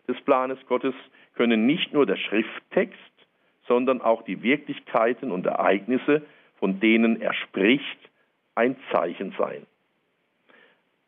[0.08, 0.94] des Planes Gottes
[1.34, 2.98] können nicht nur der Schrifttext,
[3.66, 6.22] sondern auch die Wirklichkeiten und Ereignisse,
[6.58, 7.98] von denen er spricht,
[8.56, 9.64] ein Zeichen sein.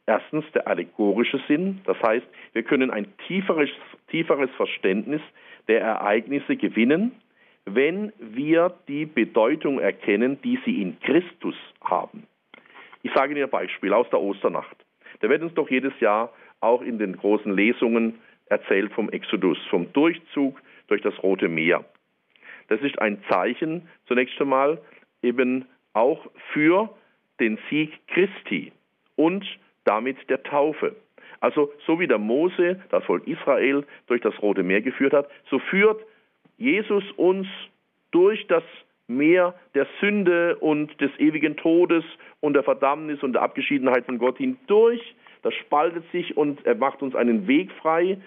[0.07, 3.71] Erstens der allegorische Sinn, das heißt, wir können ein tieferes,
[4.09, 5.23] tieferes Verständnis
[5.69, 7.13] der Ereignisse gewinnen,
[7.65, 12.27] wenn wir die Bedeutung erkennen, die sie in Christus haben.
[13.03, 14.77] Ich sage Ihnen ein Beispiel aus der Osternacht.
[15.21, 19.93] Der wird uns doch jedes Jahr auch in den großen Lesungen erzählt vom Exodus, vom
[19.93, 21.85] Durchzug durch das Rote Meer.
[22.69, 24.81] Das ist ein Zeichen zunächst einmal
[25.23, 26.91] eben auch für
[27.41, 28.73] den Sieg Christi
[29.17, 29.45] und
[29.85, 30.97] damit der Taufe.
[31.41, 35.59] Also so wie der Mose das Volk Israel durch das Rote Meer geführt hat, so
[35.59, 36.01] führt
[36.57, 37.49] Jesus uns
[38.13, 38.63] durch das
[39.09, 42.05] Meer der Sünde und des ewigen Todes
[42.41, 45.01] und der Verdammnis und der Abgeschiedenheit von Gott hindurch.
[45.43, 48.19] Das spaltet sich und er macht uns einen Weg frei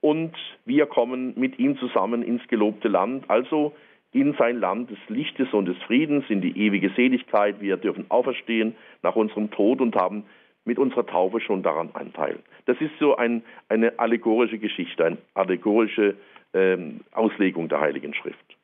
[0.00, 0.34] und
[0.64, 3.74] wir kommen mit ihm zusammen ins gelobte Land, also
[4.12, 7.60] in sein Land des Lichtes und des Friedens, in die ewige Seligkeit.
[7.60, 10.24] Wir dürfen auferstehen nach unserem Tod und haben
[10.64, 12.38] mit unserer Taufe schon daran Anteil.
[12.66, 16.16] Das ist so ein, eine allegorische Geschichte, eine allegorische
[16.54, 18.56] ähm, Auslegung der Heiligen Schrift.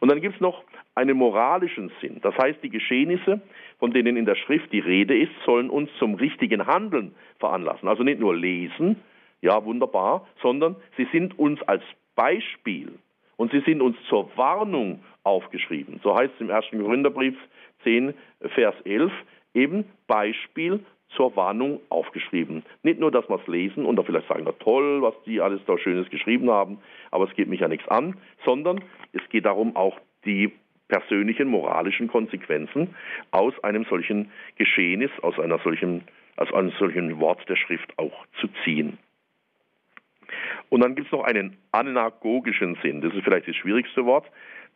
[0.00, 2.18] Und dann gibt es noch einen moralischen Sinn.
[2.22, 3.40] Das heißt, die Geschehnisse,
[3.78, 7.88] von denen in der Schrift die Rede ist, sollen uns zum richtigen Handeln veranlassen.
[7.88, 8.96] Also nicht nur lesen,
[9.40, 11.82] ja wunderbar, sondern sie sind uns als
[12.14, 12.98] Beispiel
[13.36, 16.00] und sie sind uns zur Warnung aufgeschrieben.
[16.02, 16.66] So heißt es im 1.
[16.70, 17.36] Korintherbrief
[17.84, 18.14] 10,
[18.54, 19.12] Vers 11,
[19.54, 20.80] eben Beispiel
[21.10, 22.62] zur Warnung aufgeschrieben.
[22.82, 25.60] Nicht nur, dass wir es lesen und da vielleicht sagen, na toll, was die alles
[25.66, 26.78] da Schönes geschrieben haben,
[27.10, 30.52] aber es geht mich ja nichts an, sondern es geht darum, auch die
[30.88, 32.94] persönlichen moralischen Konsequenzen
[33.30, 36.04] aus einem solchen Geschehnis, aus einer solchen,
[36.36, 38.98] aus einem solchen Wort der Schrift auch zu ziehen.
[40.68, 43.00] Und dann gibt es noch einen anagogischen Sinn.
[43.00, 44.26] Das ist vielleicht das schwierigste Wort,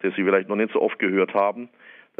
[0.01, 1.69] das Sie vielleicht noch nicht so oft gehört haben.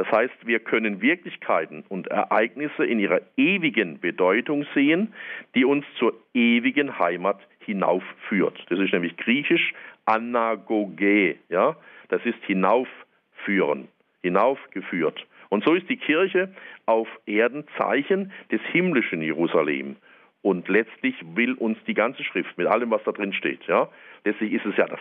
[0.01, 5.13] Das heißt, wir können Wirklichkeiten und Ereignisse in ihrer ewigen Bedeutung sehen,
[5.55, 8.65] die uns zur ewigen Heimat hinaufführt.
[8.71, 9.75] Das ist nämlich griechisch
[10.07, 11.77] anagoge, ja?
[12.09, 13.89] Das ist hinaufführen,
[14.23, 15.27] hinaufgeführt.
[15.51, 16.51] Und so ist die Kirche
[16.87, 19.97] auf Erden Zeichen des himmlischen Jerusalem.
[20.41, 23.91] Und letztlich will uns die ganze Schrift mit allem, was da drin steht, ja,
[24.25, 25.01] letztlich ist es ja das,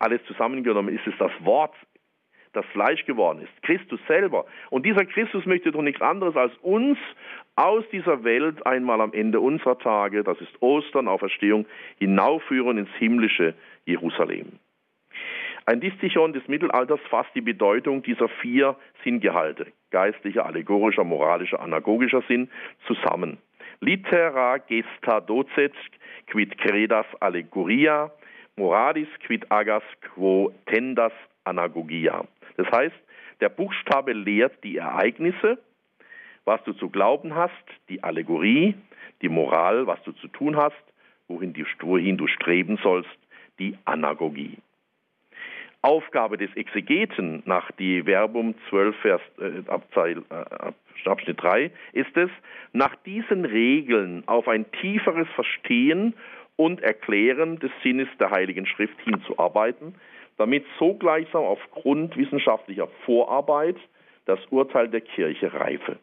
[0.00, 1.74] alles zusammengenommen ist es das Wort,
[2.52, 4.44] das Fleisch geworden ist, Christus selber.
[4.70, 6.98] Und dieser Christus möchte doch nichts anderes als uns
[7.56, 11.66] aus dieser Welt einmal am Ende unserer Tage, das ist Ostern, Auferstehung,
[11.98, 14.58] hinaufführen ins himmlische Jerusalem.
[15.66, 22.50] Ein Distichon des Mittelalters fasst die Bedeutung dieser vier Sinngehalte, geistlicher, allegorischer, moralischer, anagogischer Sinn,
[22.86, 23.38] zusammen.
[23.80, 25.72] Litera gesta docet
[26.26, 28.10] quid credas allegoria,
[28.56, 31.12] moralis quid agas quo tendas
[31.44, 32.24] anagogia.
[32.56, 32.96] Das heißt,
[33.40, 35.58] der Buchstabe lehrt die Ereignisse,
[36.44, 37.52] was du zu glauben hast,
[37.88, 38.74] die Allegorie,
[39.22, 40.82] die Moral, was du zu tun hast,
[41.28, 43.10] wohin, die, wohin du streben sollst,
[43.58, 44.58] die Anagogie.
[45.82, 52.30] Aufgabe des Exegeten nach die Verbum 12, Vers, äh, Abzeil, äh, Abschnitt 3 ist es,
[52.72, 56.14] nach diesen Regeln auf ein tieferes Verstehen
[56.56, 59.94] und Erklären des Sinnes der Heiligen Schrift hinzuarbeiten,
[60.40, 63.76] damit so gleichsam aufgrund wissenschaftlicher Vorarbeit
[64.24, 65.98] das Urteil der Kirche reife.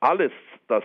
[0.00, 0.32] Alles,
[0.66, 0.82] das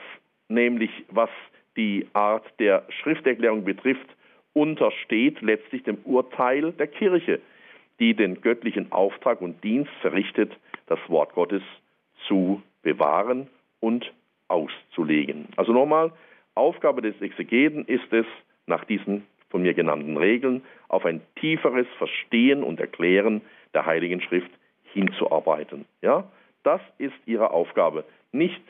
[0.50, 1.32] nämlich, was
[1.76, 4.08] die Art der Schrifterklärung betrifft,
[4.54, 7.42] untersteht letztlich dem Urteil der Kirche,
[8.00, 10.52] die den göttlichen Auftrag und Dienst verrichtet,
[10.86, 11.64] das Wort Gottes
[12.28, 13.48] zu bewahren
[13.80, 14.14] und
[14.48, 15.48] auszulegen.
[15.56, 16.12] Also nochmal,
[16.54, 18.28] Aufgabe des Exegeten ist es,
[18.68, 23.42] nach diesen von mir genannten Regeln auf ein tieferes Verstehen und Erklären
[23.76, 24.50] der Heiligen Schrift
[24.94, 25.86] hinzuarbeiten.
[26.02, 26.24] Ja,
[26.64, 28.04] das ist ihre Aufgabe.
[28.32, 28.64] Nicht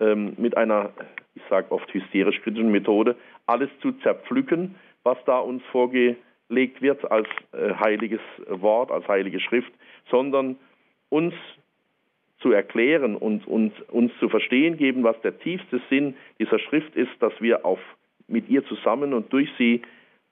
[0.00, 0.90] ähm, mit einer,
[1.36, 3.14] ich sage oft hysterisch-kritischen Methode,
[3.46, 9.72] alles zu zerpflücken, was da uns vorgelegt wird als äh, heiliges Wort, als heilige Schrift,
[10.10, 10.56] sondern
[11.10, 11.34] uns
[12.40, 17.12] zu erklären und, und uns zu verstehen geben, was der tiefste Sinn dieser Schrift ist,
[17.20, 17.78] dass wir auf,
[18.26, 19.82] mit ihr zusammen und durch sie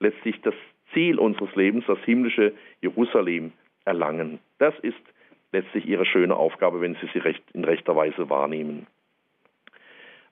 [0.03, 0.53] letztlich das
[0.93, 3.51] Ziel unseres Lebens, das himmlische Jerusalem,
[3.85, 4.39] erlangen.
[4.59, 5.01] Das ist
[5.51, 8.87] letztlich ihre schöne Aufgabe, wenn sie sie recht, in rechter Weise wahrnehmen.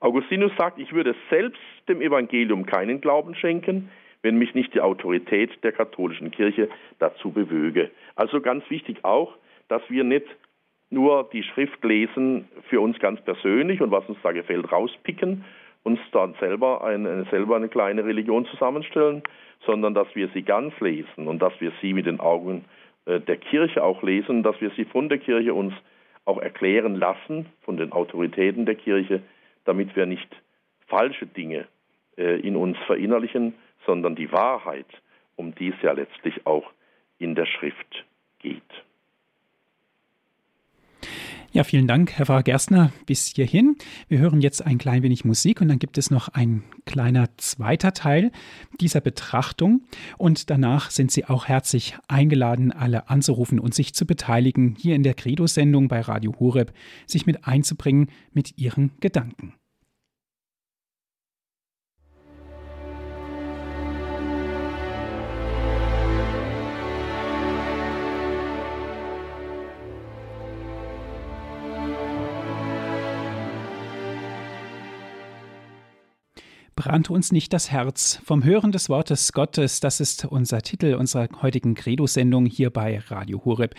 [0.00, 3.90] Augustinus sagt, ich würde selbst dem Evangelium keinen Glauben schenken,
[4.22, 7.90] wenn mich nicht die Autorität der katholischen Kirche dazu bewöge.
[8.16, 9.36] Also ganz wichtig auch,
[9.68, 10.26] dass wir nicht
[10.90, 15.44] nur die Schrift lesen für uns ganz persönlich und was uns da gefällt rauspicken,
[15.82, 19.22] uns dann selber eine, selber eine kleine Religion zusammenstellen,
[19.66, 22.64] sondern dass wir sie ganz lesen und dass wir sie mit den Augen
[23.06, 25.74] äh, der Kirche auch lesen, dass wir sie von der Kirche uns
[26.24, 29.22] auch erklären lassen, von den Autoritäten der Kirche,
[29.64, 30.28] damit wir nicht
[30.86, 31.66] falsche Dinge
[32.16, 33.54] äh, in uns verinnerlichen,
[33.86, 34.86] sondern die Wahrheit,
[35.36, 36.70] um die es ja letztlich auch
[37.18, 38.04] in der Schrift
[38.38, 38.62] geht.
[41.54, 43.76] Ja, vielen Dank, Herr Pfarrer Gerstner, bis hierhin.
[44.08, 47.92] Wir hören jetzt ein klein wenig Musik und dann gibt es noch ein kleiner zweiter
[47.92, 48.32] Teil
[48.80, 49.82] dieser Betrachtung.
[50.16, 55.02] Und danach sind Sie auch herzlich eingeladen, alle anzurufen und sich zu beteiligen, hier in
[55.02, 56.72] der Credo-Sendung bei Radio Horeb,
[57.06, 59.52] sich mit einzubringen mit Ihren Gedanken.
[76.74, 79.80] Brannte uns nicht das Herz vom Hören des Wortes Gottes.
[79.80, 83.74] Das ist unser Titel unserer heutigen Credo-Sendung hier bei Radio Horeb.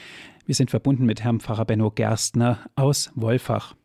[0.45, 3.75] Wir sind verbunden mit Herrn Pfarrer Benno Gerstner aus Wolfach.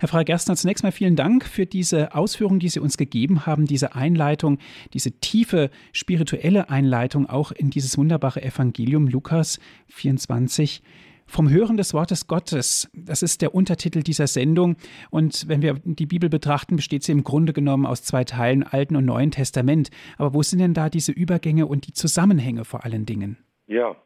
[0.00, 3.66] Herr Pfarrer Gerstner, zunächst mal vielen Dank für diese Ausführungen, die Sie uns gegeben haben,
[3.66, 4.58] diese Einleitung,
[4.92, 10.82] diese tiefe spirituelle Einleitung auch in dieses wunderbare Evangelium Lukas 24.
[11.28, 14.76] Vom Hören des Wortes Gottes, das ist der Untertitel dieser Sendung.
[15.10, 18.96] Und wenn wir die Bibel betrachten, besteht sie im Grunde genommen aus zwei Teilen, Alten
[18.96, 19.90] und Neuen Testament.
[20.18, 23.38] Aber wo sind denn da diese Übergänge und die Zusammenhänge vor allen Dingen?
[23.66, 23.96] Ja,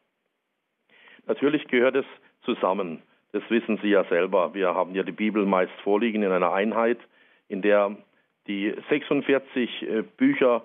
[1.27, 2.07] natürlich gehört es
[2.43, 3.03] zusammen.
[3.33, 4.55] Das wissen Sie ja selber.
[4.55, 6.99] Wir haben ja die Bibel meist vorliegen in einer Einheit,
[7.49, 7.97] in der
[8.47, 10.65] die 46 äh, Bücher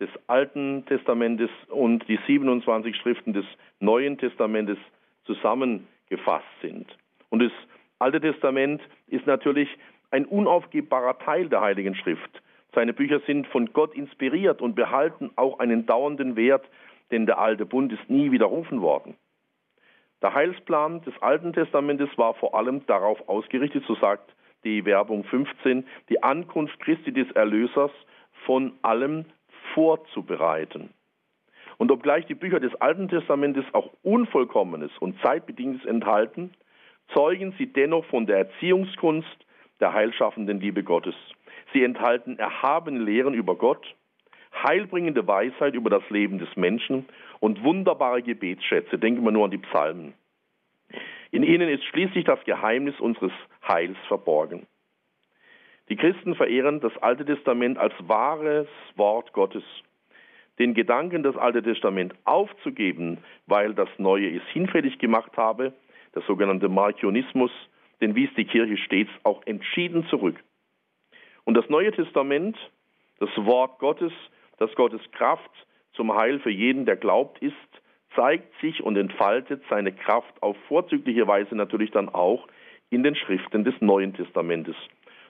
[0.00, 3.44] des Alten Testamentes und die 27 Schriften des
[3.80, 4.78] Neuen Testamentes
[5.24, 6.86] zusammen gefasst sind.
[7.30, 7.52] Und das
[7.98, 9.68] Alte Testament ist natürlich
[10.10, 12.42] ein unaufgebbarer Teil der Heiligen Schrift.
[12.74, 16.68] Seine Bücher sind von Gott inspiriert und behalten auch einen dauernden Wert,
[17.10, 19.16] denn der alte Bund ist nie widerrufen worden.
[20.22, 24.34] Der Heilsplan des Alten Testamentes war vor allem darauf ausgerichtet, so sagt
[24.64, 27.92] die Werbung 15, die Ankunft Christi des Erlösers
[28.44, 29.24] von allem
[29.74, 30.90] vorzubereiten.
[31.78, 36.52] Und obgleich die Bücher des Alten Testamentes auch Unvollkommenes und Zeitbedingtes enthalten,
[37.14, 39.46] zeugen sie dennoch von der Erziehungskunst
[39.80, 41.14] der heilschaffenden Liebe Gottes.
[41.72, 43.94] Sie enthalten erhabene Lehren über Gott,
[44.62, 47.06] heilbringende Weisheit über das Leben des Menschen
[47.40, 48.98] und wunderbare Gebetsschätze.
[48.98, 50.14] Denken wir nur an die Psalmen.
[51.30, 53.32] In ihnen ist schließlich das Geheimnis unseres
[53.66, 54.66] Heils verborgen.
[55.88, 58.66] Die Christen verehren das Alte Testament als wahres
[58.96, 59.62] Wort Gottes.
[60.58, 65.72] Den Gedanken, das Alte Testament aufzugeben, weil das Neue es hinfällig gemacht habe,
[66.14, 67.50] der sogenannte Markionismus,
[68.00, 70.36] den wies die Kirche stets auch entschieden zurück.
[71.44, 72.56] Und das Neue Testament,
[73.18, 74.12] das Wort Gottes,
[74.58, 75.50] das Gottes Kraft
[75.92, 77.54] zum Heil für jeden, der glaubt, ist,
[78.14, 82.48] zeigt sich und entfaltet seine Kraft auf vorzügliche Weise natürlich dann auch
[82.90, 84.76] in den Schriften des Neuen Testamentes.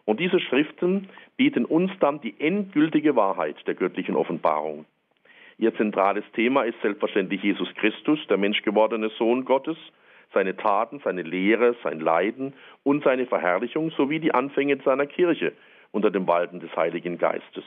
[0.04, 4.86] Und diese Schriften bieten uns dann die endgültige Wahrheit der göttlichen Offenbarung.
[5.58, 9.78] Ihr zentrales Thema ist selbstverständlich Jesus Christus, der menschgewordene Sohn Gottes,
[10.34, 12.52] seine Taten, seine Lehre, sein Leiden
[12.82, 15.52] und seine Verherrlichung sowie die Anfänge seiner Kirche
[15.92, 17.64] unter dem Walten des Heiligen Geistes.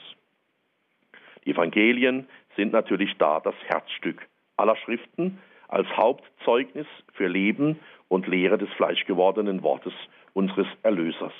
[1.45, 4.27] Die Evangelien sind natürlich da das Herzstück
[4.57, 9.93] aller Schriften als Hauptzeugnis für Leben und Lehre des fleischgewordenen Wortes
[10.33, 11.33] unseres Erlösers.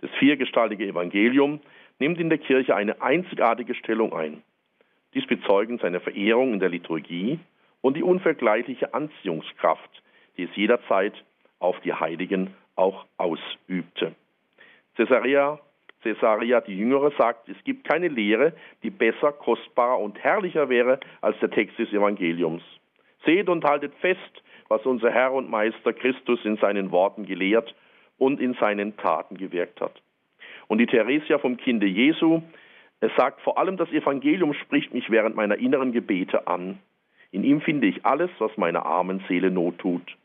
[0.00, 1.60] Das viergestaltige Evangelium
[1.98, 4.42] nimmt in der Kirche eine einzigartige Stellung ein.
[5.14, 7.38] Dies bezeugen seine Verehrung in der Liturgie
[7.80, 10.02] und die unvergleichliche Anziehungskraft,
[10.36, 11.14] die es jederzeit
[11.60, 14.14] auf die Heiligen auch ausübte.
[14.96, 15.60] Caesarea,
[16.02, 18.52] Caesarea die Jüngere sagt, es gibt keine Lehre,
[18.82, 22.62] die besser, kostbarer und herrlicher wäre als der Text des Evangeliums.
[23.24, 27.74] Seht und haltet fest, was unser Herr und Meister Christus in seinen Worten gelehrt
[28.18, 30.00] und in seinen Taten gewirkt hat.
[30.66, 32.42] Und die Theresia vom Kinde Jesu,
[33.00, 36.78] es sagt vor allem, das Evangelium spricht mich während meiner inneren Gebete an.
[37.30, 40.16] In ihm finde ich alles, was meiner armen Seele Not tut.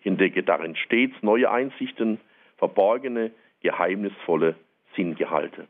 [0.00, 2.20] Ich entdecke darin stets neue Einsichten,
[2.56, 4.54] verborgene, geheimnisvolle
[4.94, 5.66] Sinngehalte.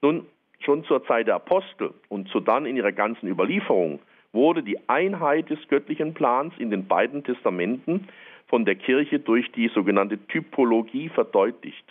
[0.00, 0.26] Nun,
[0.60, 4.00] schon zur Zeit der Apostel und so dann in ihrer ganzen Überlieferung
[4.32, 8.08] wurde die Einheit des göttlichen Plans in den beiden Testamenten
[8.48, 11.84] von der Kirche durch die sogenannte Typologie verdeutlicht.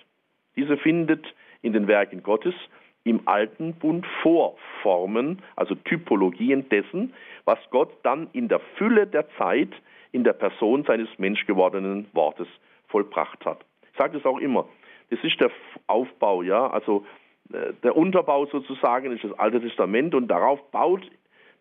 [0.56, 1.26] Diese findet
[1.62, 2.56] in den Werken Gottes
[3.04, 7.14] im Alten Bund Vorformen, also Typologien dessen,
[7.46, 9.70] was Gott dann in der Fülle der Zeit
[10.12, 12.48] in der Person seines menschgewordenen Wortes
[12.88, 13.66] vollbracht hat.
[13.92, 14.68] Ich sage es auch immer,
[15.10, 15.52] das ist der
[15.88, 17.06] Aufbau, ja, also
[17.52, 21.02] äh, der Unterbau sozusagen ist das Alte Testament und darauf baut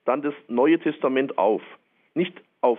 [0.04, 1.62] dann das Neue Testament auf.
[2.14, 2.78] Nicht auf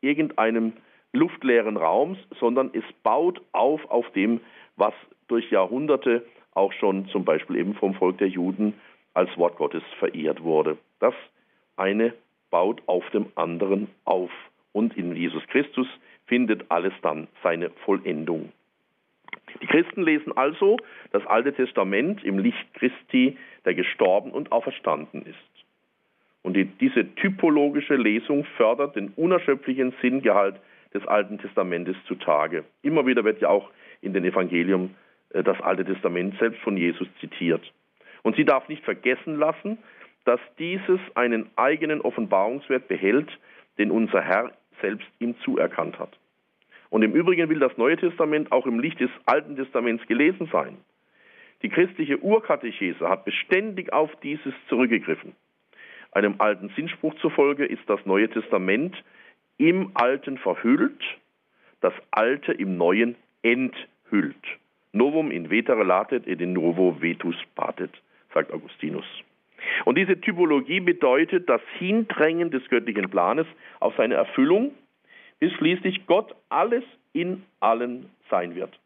[0.00, 0.72] irgendeinem
[1.12, 4.40] luftleeren Raums, sondern es baut auf auf dem,
[4.76, 4.94] was
[5.28, 6.24] durch Jahrhunderte
[6.54, 8.74] auch schon zum Beispiel eben vom Volk der Juden
[9.14, 10.78] als Wort Gottes verehrt wurde.
[11.00, 11.14] Das
[11.76, 12.14] eine
[12.50, 14.30] baut auf dem anderen auf.
[14.72, 15.86] Und in Jesus Christus
[16.26, 18.52] findet alles dann seine Vollendung.
[19.60, 20.78] Die Christen lesen also
[21.10, 25.36] das Alte Testament im Licht Christi, der gestorben und auferstanden ist.
[26.42, 30.56] Und die, diese typologische Lesung fördert den unerschöpflichen Sinngehalt
[30.92, 32.64] des Alten Testamentes zutage.
[32.82, 34.94] Immer wieder wird ja auch in den Evangelium
[35.32, 37.62] das Alte Testament selbst von Jesus zitiert.
[38.22, 39.78] Und sie darf nicht vergessen lassen,
[40.24, 43.28] dass dieses einen eigenen Offenbarungswert behält,
[43.78, 46.16] den unser Herr selbst ihm zuerkannt hat.
[46.90, 50.76] Und im Übrigen will das Neue Testament auch im Licht des Alten Testaments gelesen sein.
[51.62, 55.34] Die christliche Urkatechese hat beständig auf dieses zurückgegriffen.
[56.10, 59.02] Einem alten Sinnspruch zufolge ist das Neue Testament
[59.56, 61.02] im Alten verhüllt,
[61.80, 64.36] das Alte im Neuen enthüllt.
[64.92, 67.90] Novum in vetere latet et in novo vetus patet,
[68.34, 69.06] sagt Augustinus.
[69.84, 73.46] Und diese Typologie bedeutet das Hindrängen des göttlichen Planes
[73.80, 74.72] auf seine Erfüllung,
[75.38, 78.78] bis schließlich Gott alles in allen sein wird.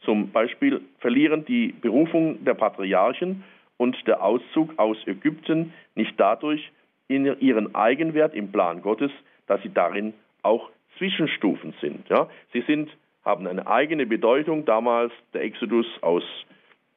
[0.00, 3.42] Zum Beispiel verlieren die Berufung der Patriarchen
[3.76, 6.70] und der Auszug aus Ägypten nicht dadurch
[7.08, 9.10] ihren Eigenwert im Plan Gottes,
[9.46, 12.08] dass sie darin auch Zwischenstufen sind.
[12.08, 12.28] Ja?
[12.52, 12.90] Sie sind,
[13.26, 14.64] haben eine eigene Bedeutung.
[14.64, 16.22] Damals der Exodus aus,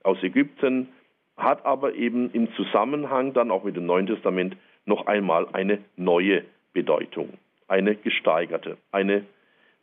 [0.03, 0.87] aus Ägypten
[1.35, 4.55] hat aber eben im Zusammenhang dann auch mit dem Neuen Testament
[4.85, 7.33] noch einmal eine neue Bedeutung,
[7.67, 9.25] eine gesteigerte, eine,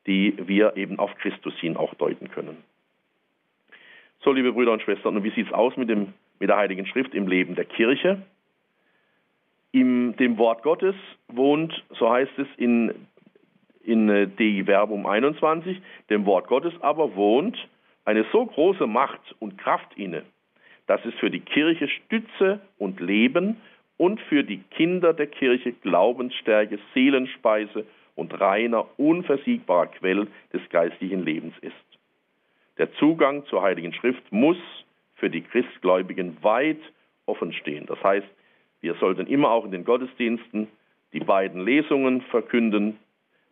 [0.07, 2.62] die wir eben auf Christus hin auch deuten können.
[4.20, 6.86] So, liebe Brüder und Schwestern, und wie sieht es aus mit, dem, mit der Heiligen
[6.86, 8.22] Schrift im Leben der Kirche?
[9.72, 10.94] In dem Wort Gottes
[11.28, 13.07] wohnt, so heißt es in,
[13.87, 15.80] in äh, Dei Verbum 21,
[16.11, 17.57] dem Wort Gottes aber wohnt
[18.05, 20.22] eine so große Macht und Kraft inne,
[20.87, 23.57] dass es für die Kirche Stütze und Leben
[23.97, 31.55] und für die Kinder der Kirche Glaubensstärke, Seelenspeise und reiner, unversiegbarer Quell des geistlichen Lebens
[31.61, 31.74] ist.
[32.78, 34.59] Der Zugang zur Heiligen Schrift muss
[35.14, 36.80] für die Christgläubigen weit
[37.24, 37.87] offen stehen.
[37.87, 38.26] Das heißt,
[38.80, 40.68] wir sollten immer auch in den Gottesdiensten
[41.12, 42.99] die beiden Lesungen verkünden,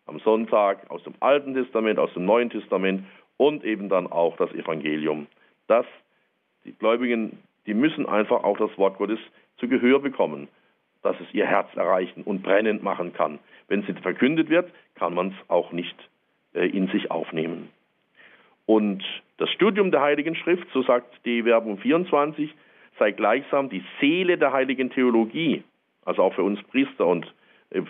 [0.07, 3.05] am Sonntag aus dem Alten Testament, aus dem Neuen Testament
[3.37, 5.27] und eben dann auch das Evangelium.
[5.67, 5.87] Das,
[6.65, 9.19] die Gläubigen, die müssen einfach auch das Wort Gottes
[9.57, 10.49] zu Gehör bekommen,
[11.03, 13.39] dass es ihr Herz erreichen und brennend machen kann.
[13.69, 15.97] Wenn es nicht verkündet wird, kann man es auch nicht
[16.55, 17.71] äh, in sich aufnehmen.
[18.67, 19.05] Und
[19.37, 22.55] das Studium der Heiligen Schrift, so sagt die Werbung 24,
[22.99, 25.63] sei gleichsam die Seele der heiligen Theologie,
[26.05, 27.33] also auch für uns Priester und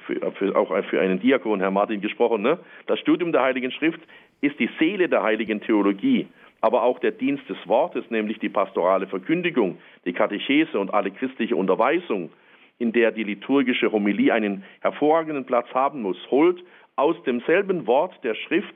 [0.07, 2.43] für, für, auch für einen Diakon, Herr Martin, gesprochen.
[2.43, 2.59] Ne?
[2.87, 4.01] Das Studium der Heiligen Schrift
[4.41, 6.27] ist die Seele der heiligen Theologie,
[6.61, 11.57] aber auch der Dienst des Wortes, nämlich die pastorale Verkündigung, die Katechese und alle christliche
[11.57, 12.31] Unterweisung,
[12.79, 16.63] in der die liturgische Homilie einen hervorragenden Platz haben muss, holt
[16.97, 18.75] aus demselben Wort der Schrift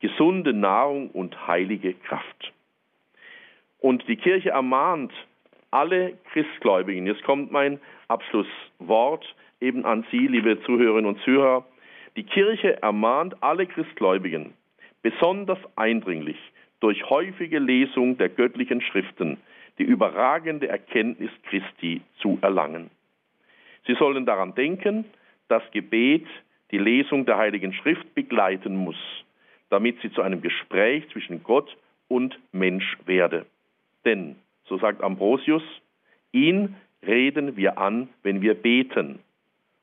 [0.00, 2.52] gesunde Nahrung und heilige Kraft.
[3.78, 5.12] Und die Kirche ermahnt
[5.70, 9.24] alle Christgläubigen, jetzt kommt mein Abschlusswort
[9.62, 11.64] eben an Sie, liebe Zuhörerinnen und Zuhörer,
[12.16, 14.52] die Kirche ermahnt alle Christgläubigen,
[15.00, 16.36] besonders eindringlich
[16.80, 19.38] durch häufige Lesung der göttlichen Schriften,
[19.78, 22.90] die überragende Erkenntnis Christi zu erlangen.
[23.86, 25.06] Sie sollen daran denken,
[25.48, 26.26] dass Gebet
[26.70, 28.98] die Lesung der Heiligen Schrift begleiten muss
[29.72, 33.46] damit sie zu einem Gespräch zwischen Gott und Mensch werde.
[34.04, 34.36] Denn,
[34.66, 35.62] so sagt Ambrosius,
[36.30, 39.20] ihn reden wir an, wenn wir beten,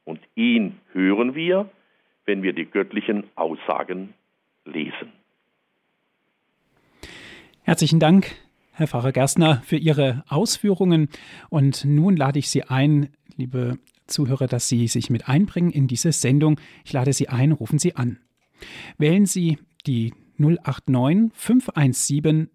[0.09, 1.69] und ihn hören wir,
[2.25, 4.15] wenn wir die göttlichen Aussagen
[4.65, 5.13] lesen.
[7.61, 8.31] Herzlichen Dank,
[8.71, 11.09] Herr Pfarrer Gerstner, für Ihre Ausführungen.
[11.49, 16.11] Und nun lade ich Sie ein, liebe Zuhörer, dass Sie sich mit einbringen in diese
[16.11, 16.59] Sendung.
[16.83, 18.17] Ich lade Sie ein, rufen Sie an.
[18.97, 22.49] Wählen Sie die 089 517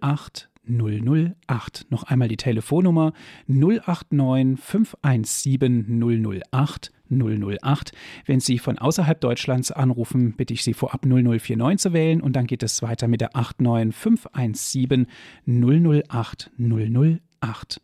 [0.00, 1.86] 008 008.
[1.90, 3.12] Noch einmal die Telefonnummer
[3.46, 7.92] 089 517 008 008.
[8.26, 12.46] Wenn Sie von außerhalb Deutschlands anrufen, bitte ich Sie vorab 0049 zu wählen und dann
[12.46, 15.06] geht es weiter mit der 89 517
[15.46, 17.80] 008 008.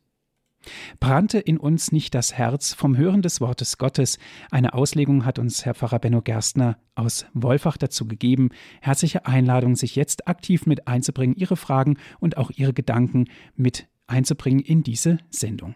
[0.99, 4.19] Brannte in uns nicht das Herz vom Hören des Wortes Gottes?
[4.51, 8.51] Eine Auslegung hat uns Herr Pfarrer Benno Gerstner aus Wolfach dazu gegeben.
[8.81, 14.61] Herzliche Einladung, sich jetzt aktiv mit einzubringen, Ihre Fragen und auch Ihre Gedanken mit einzubringen
[14.61, 15.75] in diese Sendung.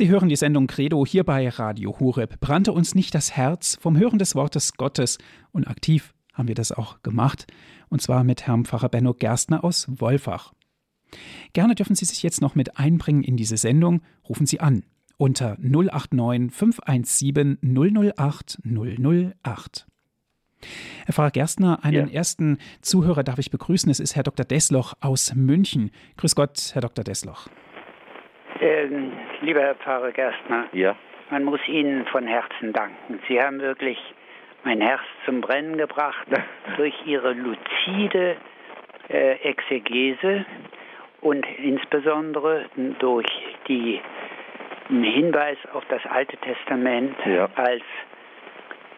[0.00, 2.40] Sie hören die Sendung Credo hier bei Radio Horeb.
[2.40, 5.18] Brannte uns nicht das Herz vom Hören des Wortes Gottes
[5.52, 7.46] und aktiv haben wir das auch gemacht,
[7.90, 10.54] und zwar mit Herrn Pfarrer Benno Gerstner aus Wolfach.
[11.52, 14.00] Gerne dürfen Sie sich jetzt noch mit einbringen in diese Sendung.
[14.26, 14.84] Rufen Sie an
[15.18, 19.86] unter 089 517 008 008.
[21.04, 22.14] Herr Pfarrer Gerstner, einen ja.
[22.14, 23.90] ersten Zuhörer darf ich begrüßen.
[23.90, 24.46] Es ist Herr Dr.
[24.46, 25.90] Desloch aus München.
[26.16, 27.04] Grüß Gott, Herr Dr.
[27.04, 27.48] Desloch.
[28.60, 30.94] Ähm, lieber Herr Pfarrer Gerstner, ja.
[31.30, 33.20] man muss Ihnen von Herzen danken.
[33.26, 33.98] Sie haben wirklich
[34.64, 36.26] mein Herz zum Brennen gebracht
[36.76, 38.36] durch Ihre luzide
[39.08, 40.44] äh, Exegese
[41.22, 42.66] und insbesondere
[42.98, 43.26] durch
[43.66, 44.00] die,
[44.88, 47.48] den Hinweis auf das Alte Testament ja.
[47.54, 47.82] als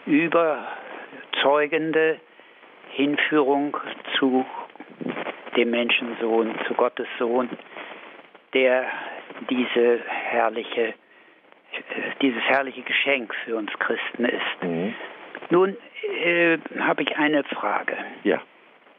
[0.07, 2.19] überzeugende
[2.91, 3.77] Hinführung
[4.19, 4.47] zu
[5.57, 7.49] dem Menschensohn, zu Gottes Sohn,
[8.55, 8.87] der
[9.51, 10.95] diese herrliche, äh,
[12.20, 14.62] dieses herrliche Geschenk für uns Christen ist.
[14.62, 14.95] Mhm.
[15.51, 15.76] Nun
[16.24, 17.97] äh, habe ich eine Frage.
[18.24, 18.41] Ja.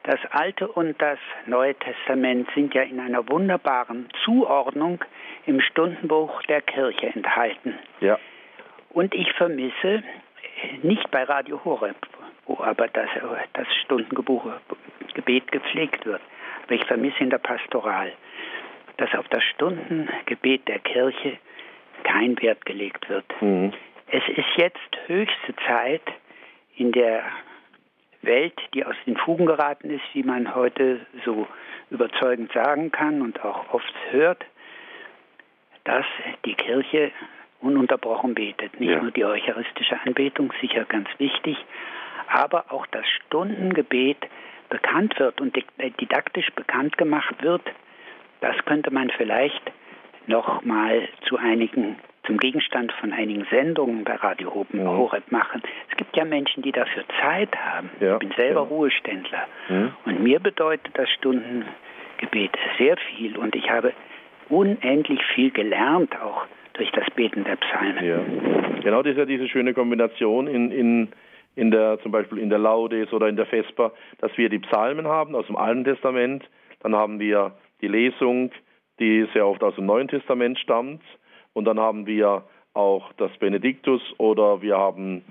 [0.04, 5.00] Das Alte und das Neue Testament sind ja in einer wunderbaren Zuordnung
[5.46, 7.80] im Stundenbuch der Kirche enthalten.
[8.02, 8.20] Ja.
[8.90, 10.04] Und ich vermisse,
[10.82, 11.96] nicht bei Radio Horeb,
[12.46, 13.10] wo aber das,
[13.54, 16.22] das Stundengebet gepflegt wird,
[16.64, 18.12] aber ich vermisse in der Pastoral
[18.98, 21.38] dass auf das Stundengebet der Kirche
[22.04, 23.26] kein Wert gelegt wird.
[23.42, 23.74] Mhm.
[24.08, 26.04] Es ist jetzt höchste Zeit
[26.76, 27.24] in der
[28.22, 31.48] Welt, die aus den Fugen geraten ist, wie man heute so
[31.90, 34.44] überzeugend sagen kann und auch oft hört,
[35.84, 36.06] dass
[36.46, 37.12] die Kirche
[37.60, 38.80] ununterbrochen betet.
[38.80, 39.02] Nicht ja.
[39.02, 41.58] nur die eucharistische Anbetung, sicher ganz wichtig,
[42.28, 44.18] aber auch das Stundengebet
[44.70, 45.58] bekannt wird und
[46.00, 47.64] didaktisch bekannt gemacht wird
[48.44, 49.72] das könnte man vielleicht
[50.28, 54.88] nochmal zu einigen zum Gegenstand von einigen Sendungen bei Radio Hopen ja.
[54.88, 55.62] Horeb machen.
[55.90, 57.90] Es gibt ja Menschen, die dafür Zeit haben.
[58.00, 58.14] Ja.
[58.14, 58.68] Ich bin selber ja.
[58.68, 59.46] Ruheständler.
[59.68, 59.92] Mhm.
[60.06, 63.38] Und mir bedeutet das Stundengebet sehr viel.
[63.38, 63.92] Und ich habe
[64.48, 68.06] unendlich viel gelernt, auch durch das Beten der Psalmen.
[68.06, 68.20] Ja.
[68.82, 71.10] Genau, das ist ja diese schöne Kombination in, in,
[71.56, 75.08] in der, zum Beispiel in der Laudes oder in der Vesper, dass wir die Psalmen
[75.08, 76.50] haben aus dem Alten Testament,
[76.82, 77.54] dann haben wir
[77.84, 78.52] die Lesung,
[79.00, 81.04] die sehr oft aus dem Neuen Testament stammt,
[81.52, 85.24] und dann haben wir auch das Benediktus oder wir haben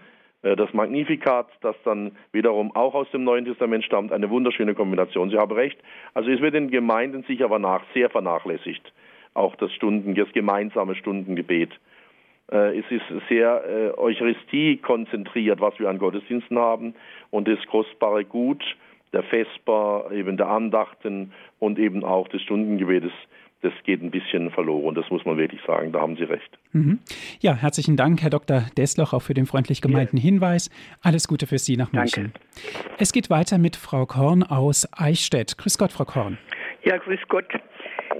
[0.42, 4.12] äh, das Magnificat, das dann wiederum auch aus dem Neuen Testament stammt.
[4.12, 5.30] Eine wunderschöne Kombination.
[5.30, 5.78] Sie haben recht.
[6.14, 8.92] Also es wird in Gemeinden sicher aber nach sehr vernachlässigt.
[9.34, 11.70] Auch das Stunden, das gemeinsame Stundengebet.
[12.52, 16.94] Äh, es ist sehr äh, Eucharistie konzentriert, was wir an Gottesdiensten haben
[17.30, 18.62] und das kostbare Gut
[19.12, 23.12] der Vesper, eben der Andachten und eben auch des Stundengebetes
[23.62, 24.94] das geht ein bisschen verloren.
[24.94, 25.92] Das muss man wirklich sagen.
[25.92, 26.58] Da haben Sie recht.
[26.72, 26.98] Mhm.
[27.40, 28.64] Ja, herzlichen Dank, Herr Dr.
[28.76, 30.22] Desloch, auch für den freundlich gemeinten ja.
[30.24, 30.68] Hinweis.
[31.00, 32.32] Alles Gute für Sie nach München.
[32.34, 32.96] Danke.
[32.98, 35.56] Es geht weiter mit Frau Korn aus Eichstätt.
[35.58, 36.38] Grüß Gott, Frau Korn.
[36.82, 37.46] Ja, grüß Gott.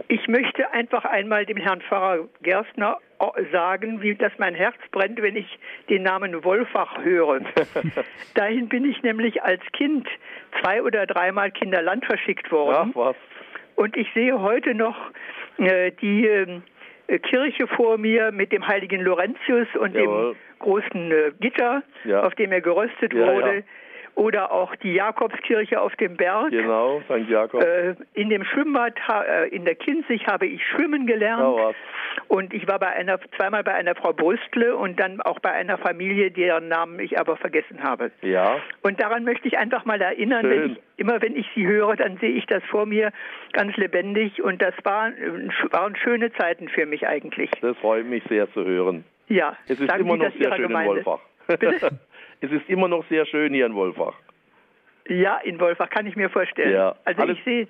[0.09, 2.99] Ich möchte einfach einmal dem Herrn Pfarrer Gerstner
[3.51, 5.59] sagen, wie dass mein Herz brennt, wenn ich
[5.89, 7.41] den Namen Wolfach höre.
[8.35, 10.09] Dahin bin ich nämlich als Kind
[10.61, 12.93] zwei oder dreimal Kinderland verschickt worden.
[12.95, 13.17] Ach was.
[13.77, 14.97] Und ich sehe heute noch
[15.59, 20.35] äh, die äh, Kirche vor mir mit dem heiligen Laurentius und Jawohl.
[20.35, 22.23] dem großen äh, Gitter, ja.
[22.23, 23.57] auf dem er geröstet ja, wurde.
[23.57, 23.63] Ja
[24.15, 26.51] oder auch die Jakobskirche auf dem Berg.
[26.51, 27.29] Genau, St.
[27.29, 27.63] Jakob.
[27.63, 31.43] Äh, in dem Schwimmbad äh, in der Kinzig habe ich schwimmen gelernt.
[31.43, 31.73] Oh,
[32.29, 35.79] und ich war bei einer, zweimal bei einer Frau Brüstle und dann auch bei einer
[35.79, 38.11] Familie, deren Namen ich aber vergessen habe.
[38.21, 38.59] Ja.
[38.83, 42.19] Und daran möchte ich einfach mal erinnern, wenn ich, immer wenn ich sie höre, dann
[42.19, 43.13] sehe ich das vor mir
[43.53, 45.15] ganz lebendig und das waren,
[45.71, 47.51] waren schöne Zeiten für mich eigentlich.
[47.61, 49.05] Das freut mich sehr zu hören.
[49.29, 50.99] Ja, es ist immer noch sehr schön Gemeinde.
[50.99, 51.21] in Wolfach.
[51.47, 51.99] Bitte?
[52.43, 54.15] es ist immer noch sehr schön hier in Wolfach.
[55.09, 56.73] Ja, in Wolfach kann ich mir vorstellen.
[56.73, 57.67] Ja, also ich sehe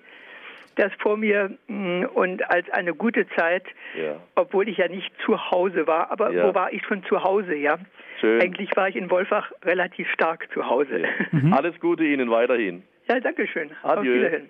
[0.76, 3.64] das vor mir mm, und als eine gute Zeit,
[3.94, 4.16] ja.
[4.34, 6.48] obwohl ich ja nicht zu Hause war, aber ja.
[6.48, 7.78] wo war ich schon zu Hause, ja?
[8.20, 8.40] Schön.
[8.40, 11.04] Eigentlich war ich in Wolfach relativ stark zu Hause.
[11.32, 11.52] Mhm.
[11.52, 12.82] Alles Gute Ihnen weiterhin.
[13.08, 13.70] Ja, danke schön.
[13.82, 14.00] Adieu.
[14.00, 14.48] Auf Wiederhören.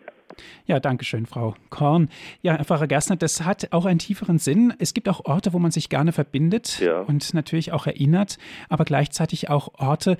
[0.67, 2.09] Ja, danke schön, Frau Korn.
[2.43, 4.73] Ja, Herr Pfarrer Gerstner, das hat auch einen tieferen Sinn.
[4.79, 7.01] Es gibt auch Orte, wo man sich gerne verbindet ja.
[7.01, 10.17] und natürlich auch erinnert, aber gleichzeitig auch Orte,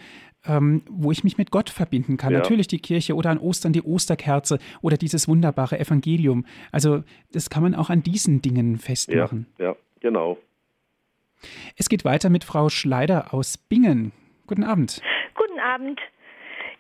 [0.47, 2.33] ähm, wo ich mich mit Gott verbinden kann.
[2.33, 2.39] Ja.
[2.39, 6.47] Natürlich die Kirche oder an Ostern die Osterkerze oder dieses wunderbare Evangelium.
[6.73, 9.47] Also das kann man auch an diesen Dingen festmachen.
[9.59, 10.39] Ja, ja genau.
[11.77, 14.13] Es geht weiter mit Frau Schleider aus Bingen.
[14.47, 15.01] Guten Abend.
[15.35, 16.01] Guten Abend.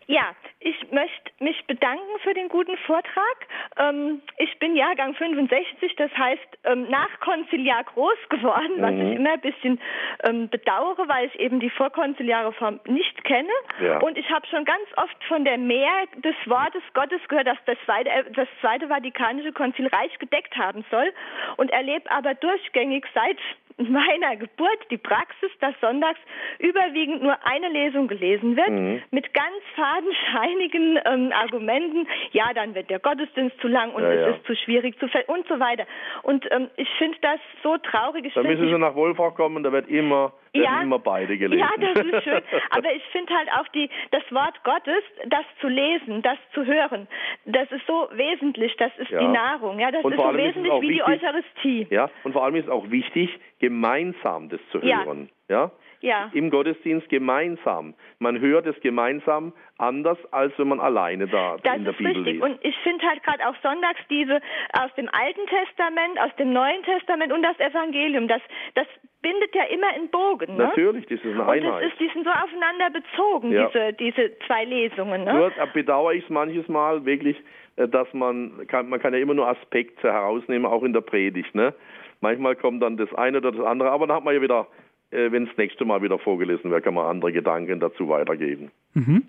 [0.07, 3.47] Ja, ich möchte mich bedanken für den guten Vortrag.
[3.79, 8.83] Ähm, ich bin Jahrgang 65, das heißt ähm, nach Konziliar groß geworden, mhm.
[8.83, 9.81] was ich immer ein bisschen
[10.25, 13.53] ähm, bedauere, weil ich eben die vorkonziliare Form nicht kenne.
[13.81, 13.99] Ja.
[14.01, 17.79] Und ich habe schon ganz oft von der Mehr des Wortes Gottes gehört, dass das
[17.85, 21.13] Zweite, äh, das Zweite Vatikanische Konzil reich gedeckt haben soll
[21.57, 23.39] und erlebe aber durchgängig seit
[23.79, 26.19] meiner Geburt die Praxis, dass sonntags
[26.59, 29.03] überwiegend nur eine Lesung gelesen wird, mhm.
[29.11, 29.57] mit ganz
[29.93, 32.07] fadenscheinigen ähm, Argumenten.
[32.33, 34.29] Ja, dann wird der Gottesdienst zu lang und ja, es ja.
[34.29, 35.87] ist zu schwierig zu und so weiter.
[36.23, 38.27] Und ähm, ich finde das so traurig.
[38.27, 41.61] Ich da müssen Sie nach Wolfach kommen, da wird immer ja, immer beide gelesen.
[41.61, 42.43] Ja, das ist schön.
[42.71, 47.09] Aber ich finde halt auch die, das Wort Gottes, das zu lesen, das zu hören,
[47.47, 49.21] das ist so wesentlich, das ist ja.
[49.21, 49.79] die Nahrung.
[49.79, 51.87] Ja, das ist so wesentlich ist wie wichtig, die Eucharistie.
[51.91, 53.31] Ja, und vor allem ist es auch wichtig,
[53.61, 55.31] gemeinsam das zu hören.
[55.49, 55.57] Ja.
[55.57, 55.71] ja?
[56.03, 56.31] Ja.
[56.33, 57.95] Im Gottesdienst gemeinsam.
[58.19, 62.35] Man hört es gemeinsam anders, als wenn man alleine da das in der Bibel richtig.
[62.35, 62.45] liest.
[62.45, 64.41] Und ich finde halt gerade auch sonntags diese
[64.73, 68.43] aus dem Alten Testament, aus dem Neuen Testament und das Evangelium, das,
[68.75, 68.87] das
[69.23, 70.57] bindet ja immer in Bogen.
[70.57, 70.65] Ne?
[70.65, 71.65] Natürlich, das ist eine Einheit.
[71.65, 73.67] Und das ist, die sind so aufeinander bezogen, ja.
[73.69, 75.25] diese, diese zwei Lesungen.
[75.25, 75.33] Ne?
[75.33, 77.37] Nur bedauere ich es manches Mal wirklich,
[77.77, 81.55] äh, dass man, kann, man kann ja immer nur Aspekte herausnehmen, auch in der Predigt.
[81.55, 81.73] Ne?
[82.21, 84.67] Manchmal kommt dann das eine oder das andere, aber dann hat man ja wieder
[85.13, 88.71] wenn das nächste Mal wieder vorgelesen wird, kann man andere Gedanken dazu weitergeben.
[88.95, 89.25] Mhm.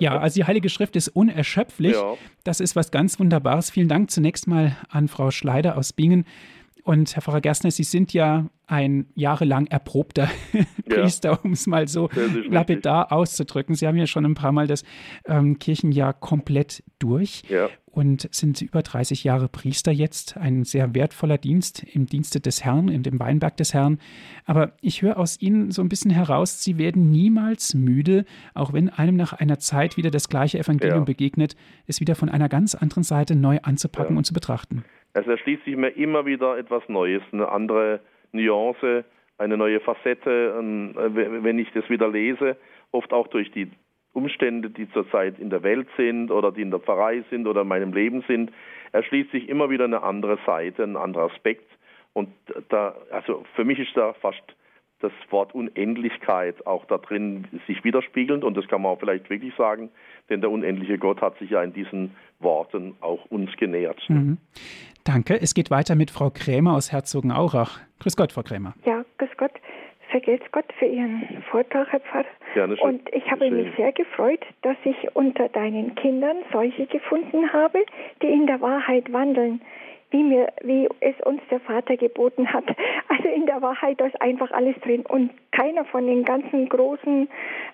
[0.00, 1.92] Ja, also die Heilige Schrift ist unerschöpflich.
[1.92, 2.14] Ja.
[2.44, 3.70] Das ist was ganz Wunderbares.
[3.70, 6.24] Vielen Dank zunächst mal an Frau Schleider aus Bingen.
[6.86, 10.28] Und Herr Pfarrer Gerstner, Sie sind ja ein jahrelang erprobter
[10.88, 11.38] Priester, ja.
[11.42, 12.08] um es mal so
[12.48, 13.74] lapidar auszudrücken.
[13.74, 14.84] Sie haben ja schon ein paar Mal das
[15.24, 17.68] ähm, Kirchenjahr komplett durch ja.
[17.86, 20.36] und sind über 30 Jahre Priester jetzt.
[20.36, 23.98] Ein sehr wertvoller Dienst im Dienste des Herrn, in dem Weinberg des Herrn.
[24.44, 28.90] Aber ich höre aus Ihnen so ein bisschen heraus, Sie werden niemals müde, auch wenn
[28.90, 31.04] einem nach einer Zeit wieder das gleiche Evangelium ja.
[31.04, 31.56] begegnet,
[31.88, 34.84] es wieder von einer ganz anderen Seite neu anzupacken und zu betrachten.
[35.16, 38.00] Es erschließt sich mir immer wieder etwas Neues, eine andere
[38.32, 39.02] Nuance,
[39.38, 42.58] eine neue Facette, wenn ich das wieder lese,
[42.92, 43.70] oft auch durch die
[44.12, 47.68] Umstände, die zurzeit in der Welt sind oder die in der Pfarrei sind oder in
[47.68, 48.52] meinem Leben sind,
[48.92, 51.70] erschließt sich immer wieder eine andere Seite, ein anderer Aspekt.
[52.12, 52.28] Und
[52.68, 54.44] da, also für mich ist da fast
[55.00, 59.54] das Wort Unendlichkeit auch da drin sich widerspiegelnd und das kann man auch vielleicht wirklich
[59.54, 59.90] sagen,
[60.28, 64.00] denn der unendliche Gott hat sich ja in diesen Worten auch uns genähert.
[64.08, 64.38] Mhm.
[65.04, 65.40] Danke.
[65.40, 67.78] Es geht weiter mit Frau Krämer aus Herzogenaurach.
[68.00, 68.74] Grüß Gott, Frau Krämer.
[68.84, 69.52] Ja, grüß Gott.
[70.10, 72.24] Vergelt's Gott für Ihren Vortrag, Herr Pfarrer.
[72.54, 72.86] Gerne schön.
[72.86, 77.84] Und ich habe mich sehr gefreut, dass ich unter deinen Kindern solche gefunden habe,
[78.22, 79.60] die in der Wahrheit wandeln
[80.10, 82.64] wie, mir, wie es uns der Vater geboten hat.
[83.08, 85.04] Also in der Wahrheit ist einfach alles drin.
[85.06, 87.28] Und keiner von den ganzen großen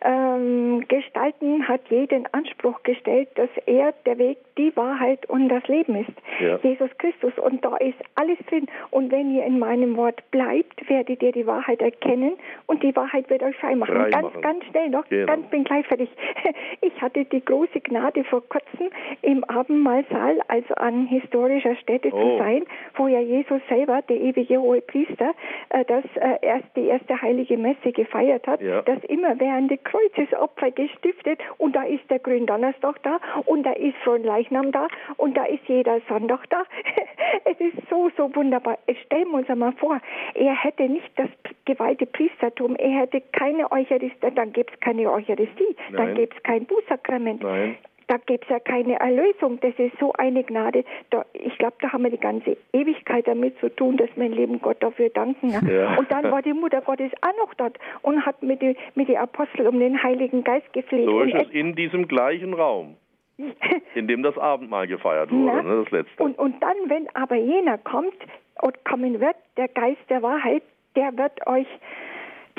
[0.05, 5.97] ähm, Gestalten hat jeden Anspruch gestellt, dass er der Weg, die Wahrheit und das Leben
[5.97, 6.13] ist.
[6.39, 6.59] Ja.
[6.63, 7.33] Jesus Christus.
[7.39, 8.67] Und da ist alles drin.
[8.91, 12.35] Und wenn ihr in meinem Wort bleibt, werdet ihr die Wahrheit erkennen
[12.67, 13.95] und die Wahrheit wird euch frei machen.
[13.95, 14.43] Frei ganz, machen.
[14.43, 15.27] ganz schnell noch, genau.
[15.27, 16.11] ganz bin gleich fertig.
[16.81, 18.91] Ich hatte die große Gnade vor kurzem
[19.23, 22.31] im Abendmahlsaal, also an historischer Stätte oh.
[22.31, 22.65] zu sein,
[22.97, 25.35] wo ja Jesus selber, der ewige hohe Priester,
[25.71, 28.83] äh, das äh, erst die erste heilige Messe gefeiert hat, ja.
[28.83, 34.89] das immerwährende Kreuzesopfer gestiftet und da ist der Gründonnerstag da und da ist Fronleichnam da
[35.17, 36.63] und da ist jeder Sonntag da.
[37.45, 38.79] es ist so, so wunderbar.
[39.07, 40.01] Stellen wir uns einmal vor,
[40.35, 41.29] er hätte nicht das
[41.65, 45.97] geweihte Priestertum, er hätte keine Eucharistie, dann gäbe es keine Eucharistie, Nein.
[45.97, 47.43] dann gäbe es kein Bußsakrament.
[47.43, 47.77] Nein
[48.09, 49.59] da gäbe es ja keine Erlösung.
[49.61, 50.85] Das ist so eine Gnade.
[51.11, 54.61] Da, ich glaube, da haben wir die ganze Ewigkeit damit zu tun, dass mein Leben
[54.61, 55.51] Gott dafür danken.
[55.69, 55.97] Ja.
[55.97, 59.19] Und dann war die Mutter Gottes auch noch dort und hat mit den mit die
[59.19, 61.07] Aposteln um den Heiligen Geist gefleht.
[61.07, 62.97] So ist es in diesem gleichen Raum.
[63.95, 66.23] in dem das Abendmahl gefeiert wurde, ne, das letzte.
[66.23, 68.15] Und, und dann, wenn aber jener kommt
[68.61, 70.63] und kommen wird, der Geist der Wahrheit,
[70.97, 71.67] der wird euch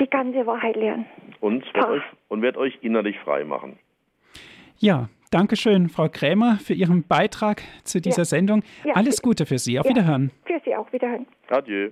[0.00, 1.06] die ganze Wahrheit lehren.
[1.40, 3.78] Und wird, euch, und wird euch innerlich frei machen.
[4.78, 8.24] Ja, Dankeschön, Frau Krämer, für Ihren Beitrag zu dieser ja.
[8.24, 8.62] Sendung.
[8.84, 8.92] Ja.
[8.94, 9.80] Alles Gute für Sie.
[9.80, 9.90] Auf ja.
[9.90, 10.30] Wiederhören.
[10.46, 10.92] Für Sie auch.
[10.92, 11.26] Wiederhören.
[11.48, 11.90] Adieu.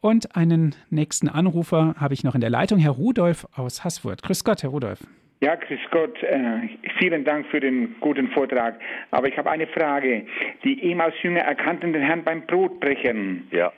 [0.00, 4.24] Und einen nächsten Anrufer habe ich noch in der Leitung, Herr Rudolf aus Haßfurt.
[4.24, 4.98] Grüß Gott, Herr Rudolf.
[5.40, 6.20] Ja, grüß Gott.
[6.24, 8.80] Äh, vielen Dank für den guten Vortrag.
[9.12, 10.26] Aber ich habe eine Frage.
[10.64, 13.46] Die Emaus-Jünger erkannten den Herrn beim Brotbrechen.
[13.52, 13.72] Ja.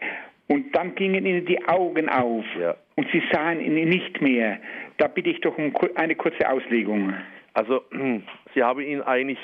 [0.46, 2.46] Und dann gingen ihnen die Augen auf.
[2.58, 2.76] Ja.
[2.96, 4.56] Und sie sahen ihn nicht mehr.
[4.96, 7.12] Da bitte ich doch um eine kurze Auslegung.
[7.54, 7.82] Also
[8.54, 9.38] sie haben ihn eigentlich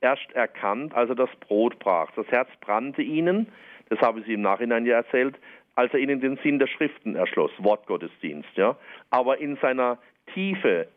[0.00, 2.10] erst erkannt, als er das Brot brach.
[2.16, 3.48] Das Herz brannte ihnen,
[3.88, 5.36] das haben sie im Nachhinein ja erzählt,
[5.74, 8.56] als er ihnen den Sinn der Schriften erschloss, Wortgottesdienst.
[8.56, 8.76] Ja?
[9.10, 9.98] Aber in seiner
[10.32, 10.88] Tiefe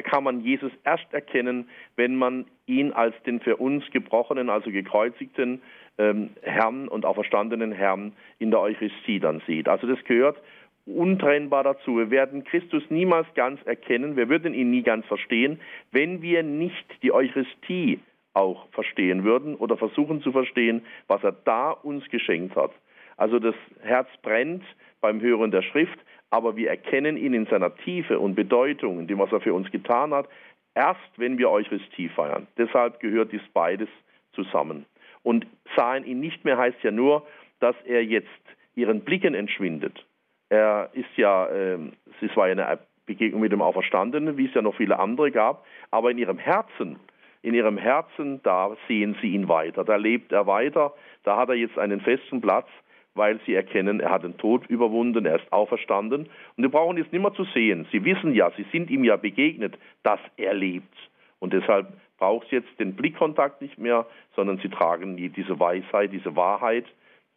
[0.00, 5.60] kann man Jesus erst erkennen, wenn man ihn als den für uns gebrochenen, also gekreuzigten
[5.98, 9.68] ähm, Herrn und auferstandenen Herrn in der Eucharistie dann sieht.
[9.68, 10.38] Also das gehört
[10.86, 11.96] untrennbar dazu.
[11.96, 15.60] Wir werden Christus niemals ganz erkennen, wir würden ihn nie ganz verstehen,
[15.90, 18.00] wenn wir nicht die Eucharistie
[18.34, 22.72] auch verstehen würden oder versuchen zu verstehen, was er da uns geschenkt hat.
[23.16, 24.64] Also das Herz brennt
[25.00, 25.98] beim Hören der Schrift,
[26.30, 29.70] aber wir erkennen ihn in seiner Tiefe und Bedeutung, in dem, was er für uns
[29.70, 30.28] getan hat,
[30.74, 32.46] erst wenn wir Eucharistie feiern.
[32.56, 33.88] Deshalb gehört dies beides
[34.32, 34.86] zusammen.
[35.22, 37.26] Und sahen ihn nicht mehr heißt ja nur,
[37.60, 38.26] dass er jetzt
[38.74, 40.04] ihren Blicken entschwindet,
[40.52, 41.78] er ist ja, äh,
[42.20, 45.64] es war ja eine Begegnung mit dem Auferstandenen, wie es ja noch viele andere gab,
[45.90, 47.00] aber in ihrem Herzen,
[47.40, 50.92] in ihrem Herzen, da sehen sie ihn weiter, da lebt er weiter,
[51.24, 52.68] da hat er jetzt einen festen Platz,
[53.14, 56.28] weil sie erkennen, er hat den Tod überwunden, er ist auferstanden.
[56.56, 57.86] Und wir brauchen jetzt nicht mehr zu sehen.
[57.90, 60.96] Sie wissen ja, sie sind ihm ja begegnet, dass er lebt.
[61.38, 61.88] Und deshalb
[62.18, 66.86] braucht es jetzt den Blickkontakt nicht mehr, sondern sie tragen diese Weisheit, diese Wahrheit,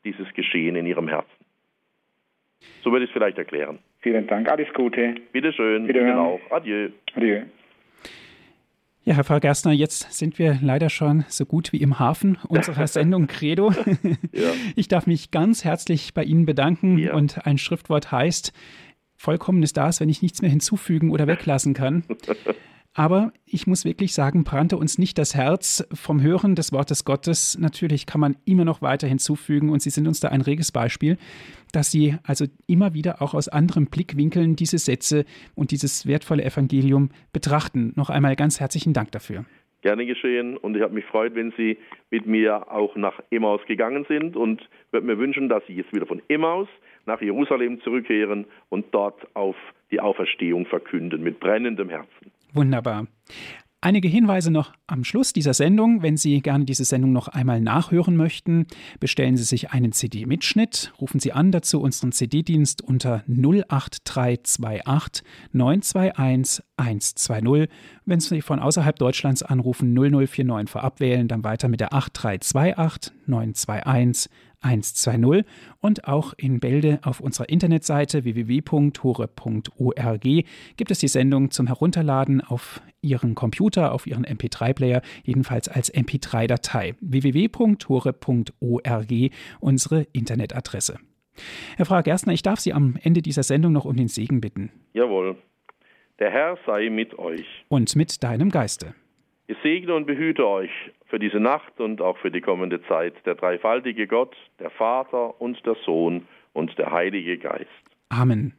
[0.05, 1.44] dieses Geschehen in ihrem Herzen.
[2.83, 3.79] So würde ich es vielleicht erklären.
[3.99, 5.15] Vielen Dank, alles Gute.
[5.31, 6.39] Bitte schön, Ihnen auch.
[6.51, 6.89] Adieu.
[7.15, 7.41] Adieu.
[9.03, 12.87] Ja, Herr Frau Gerstner, jetzt sind wir leider schon so gut wie im Hafen unserer
[12.87, 13.71] Sendung Credo.
[14.31, 14.49] ja.
[14.75, 17.13] Ich darf mich ganz herzlich bei Ihnen bedanken ja.
[17.13, 18.51] und ein Schriftwort heißt,
[19.15, 22.03] vollkommen ist das, wenn ich nichts mehr hinzufügen oder weglassen kann.
[22.97, 27.57] Aber ich muss wirklich sagen, brannte uns nicht das Herz vom Hören des Wortes Gottes.
[27.59, 31.17] Natürlich kann man immer noch weiter hinzufügen und Sie sind uns da ein reges Beispiel,
[31.73, 35.25] dass Sie also immer wieder auch aus anderen Blickwinkeln diese Sätze
[35.55, 37.91] und dieses wertvolle Evangelium betrachten.
[37.97, 39.43] Noch einmal ganz herzlichen Dank dafür.
[39.81, 41.77] Gerne geschehen und ich habe mich gefreut, wenn Sie
[42.11, 46.05] mit mir auch nach Emmaus gegangen sind und würde mir wünschen, dass Sie jetzt wieder
[46.05, 46.69] von Emmaus
[47.05, 49.57] nach Jerusalem zurückkehren und dort auf
[49.91, 52.31] die Auferstehung verkünden mit brennendem Herzen.
[52.55, 53.07] Wunderbar.
[53.81, 56.01] Einige Hinweise noch am Schluss dieser Sendung.
[56.01, 58.65] Wenn Sie gerne diese Sendung noch einmal nachhören möchten,
[58.99, 60.91] bestellen Sie sich einen CD-Mitschnitt.
[60.99, 67.69] Rufen Sie an dazu unseren CD-Dienst unter 08328 921 120.
[68.05, 74.31] Wenn Sie von außerhalb Deutschlands anrufen, 0049 vorab wählen, dann weiter mit der 8328 921
[74.65, 75.45] 120
[75.79, 78.85] und auch in Bälde auf unserer Internetseite www.hore.org
[80.23, 86.95] gibt es die Sendung zum Herunterladen auf Ihren Computer, auf Ihren MP3-Player, jedenfalls als MP3-Datei.
[87.01, 88.11] www.hore.org
[89.59, 90.97] unsere Internetadresse.
[91.77, 94.71] Herr Frau Gerstner, ich darf Sie am Ende dieser Sendung noch um den Segen bitten.
[94.93, 95.37] Jawohl.
[96.19, 97.45] Der Herr sei mit euch.
[97.67, 98.95] Und mit deinem Geiste.
[99.47, 100.71] Ich segne und behüte euch
[101.07, 105.63] für diese Nacht und auch für die kommende Zeit der dreifaltige Gott, der Vater und
[105.65, 107.69] der Sohn und der Heilige Geist.
[108.09, 108.53] Amen.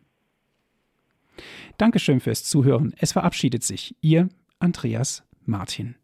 [1.79, 2.95] Dankeschön fürs Zuhören.
[2.99, 4.29] Es verabschiedet sich Ihr
[4.59, 5.97] Andreas Martin.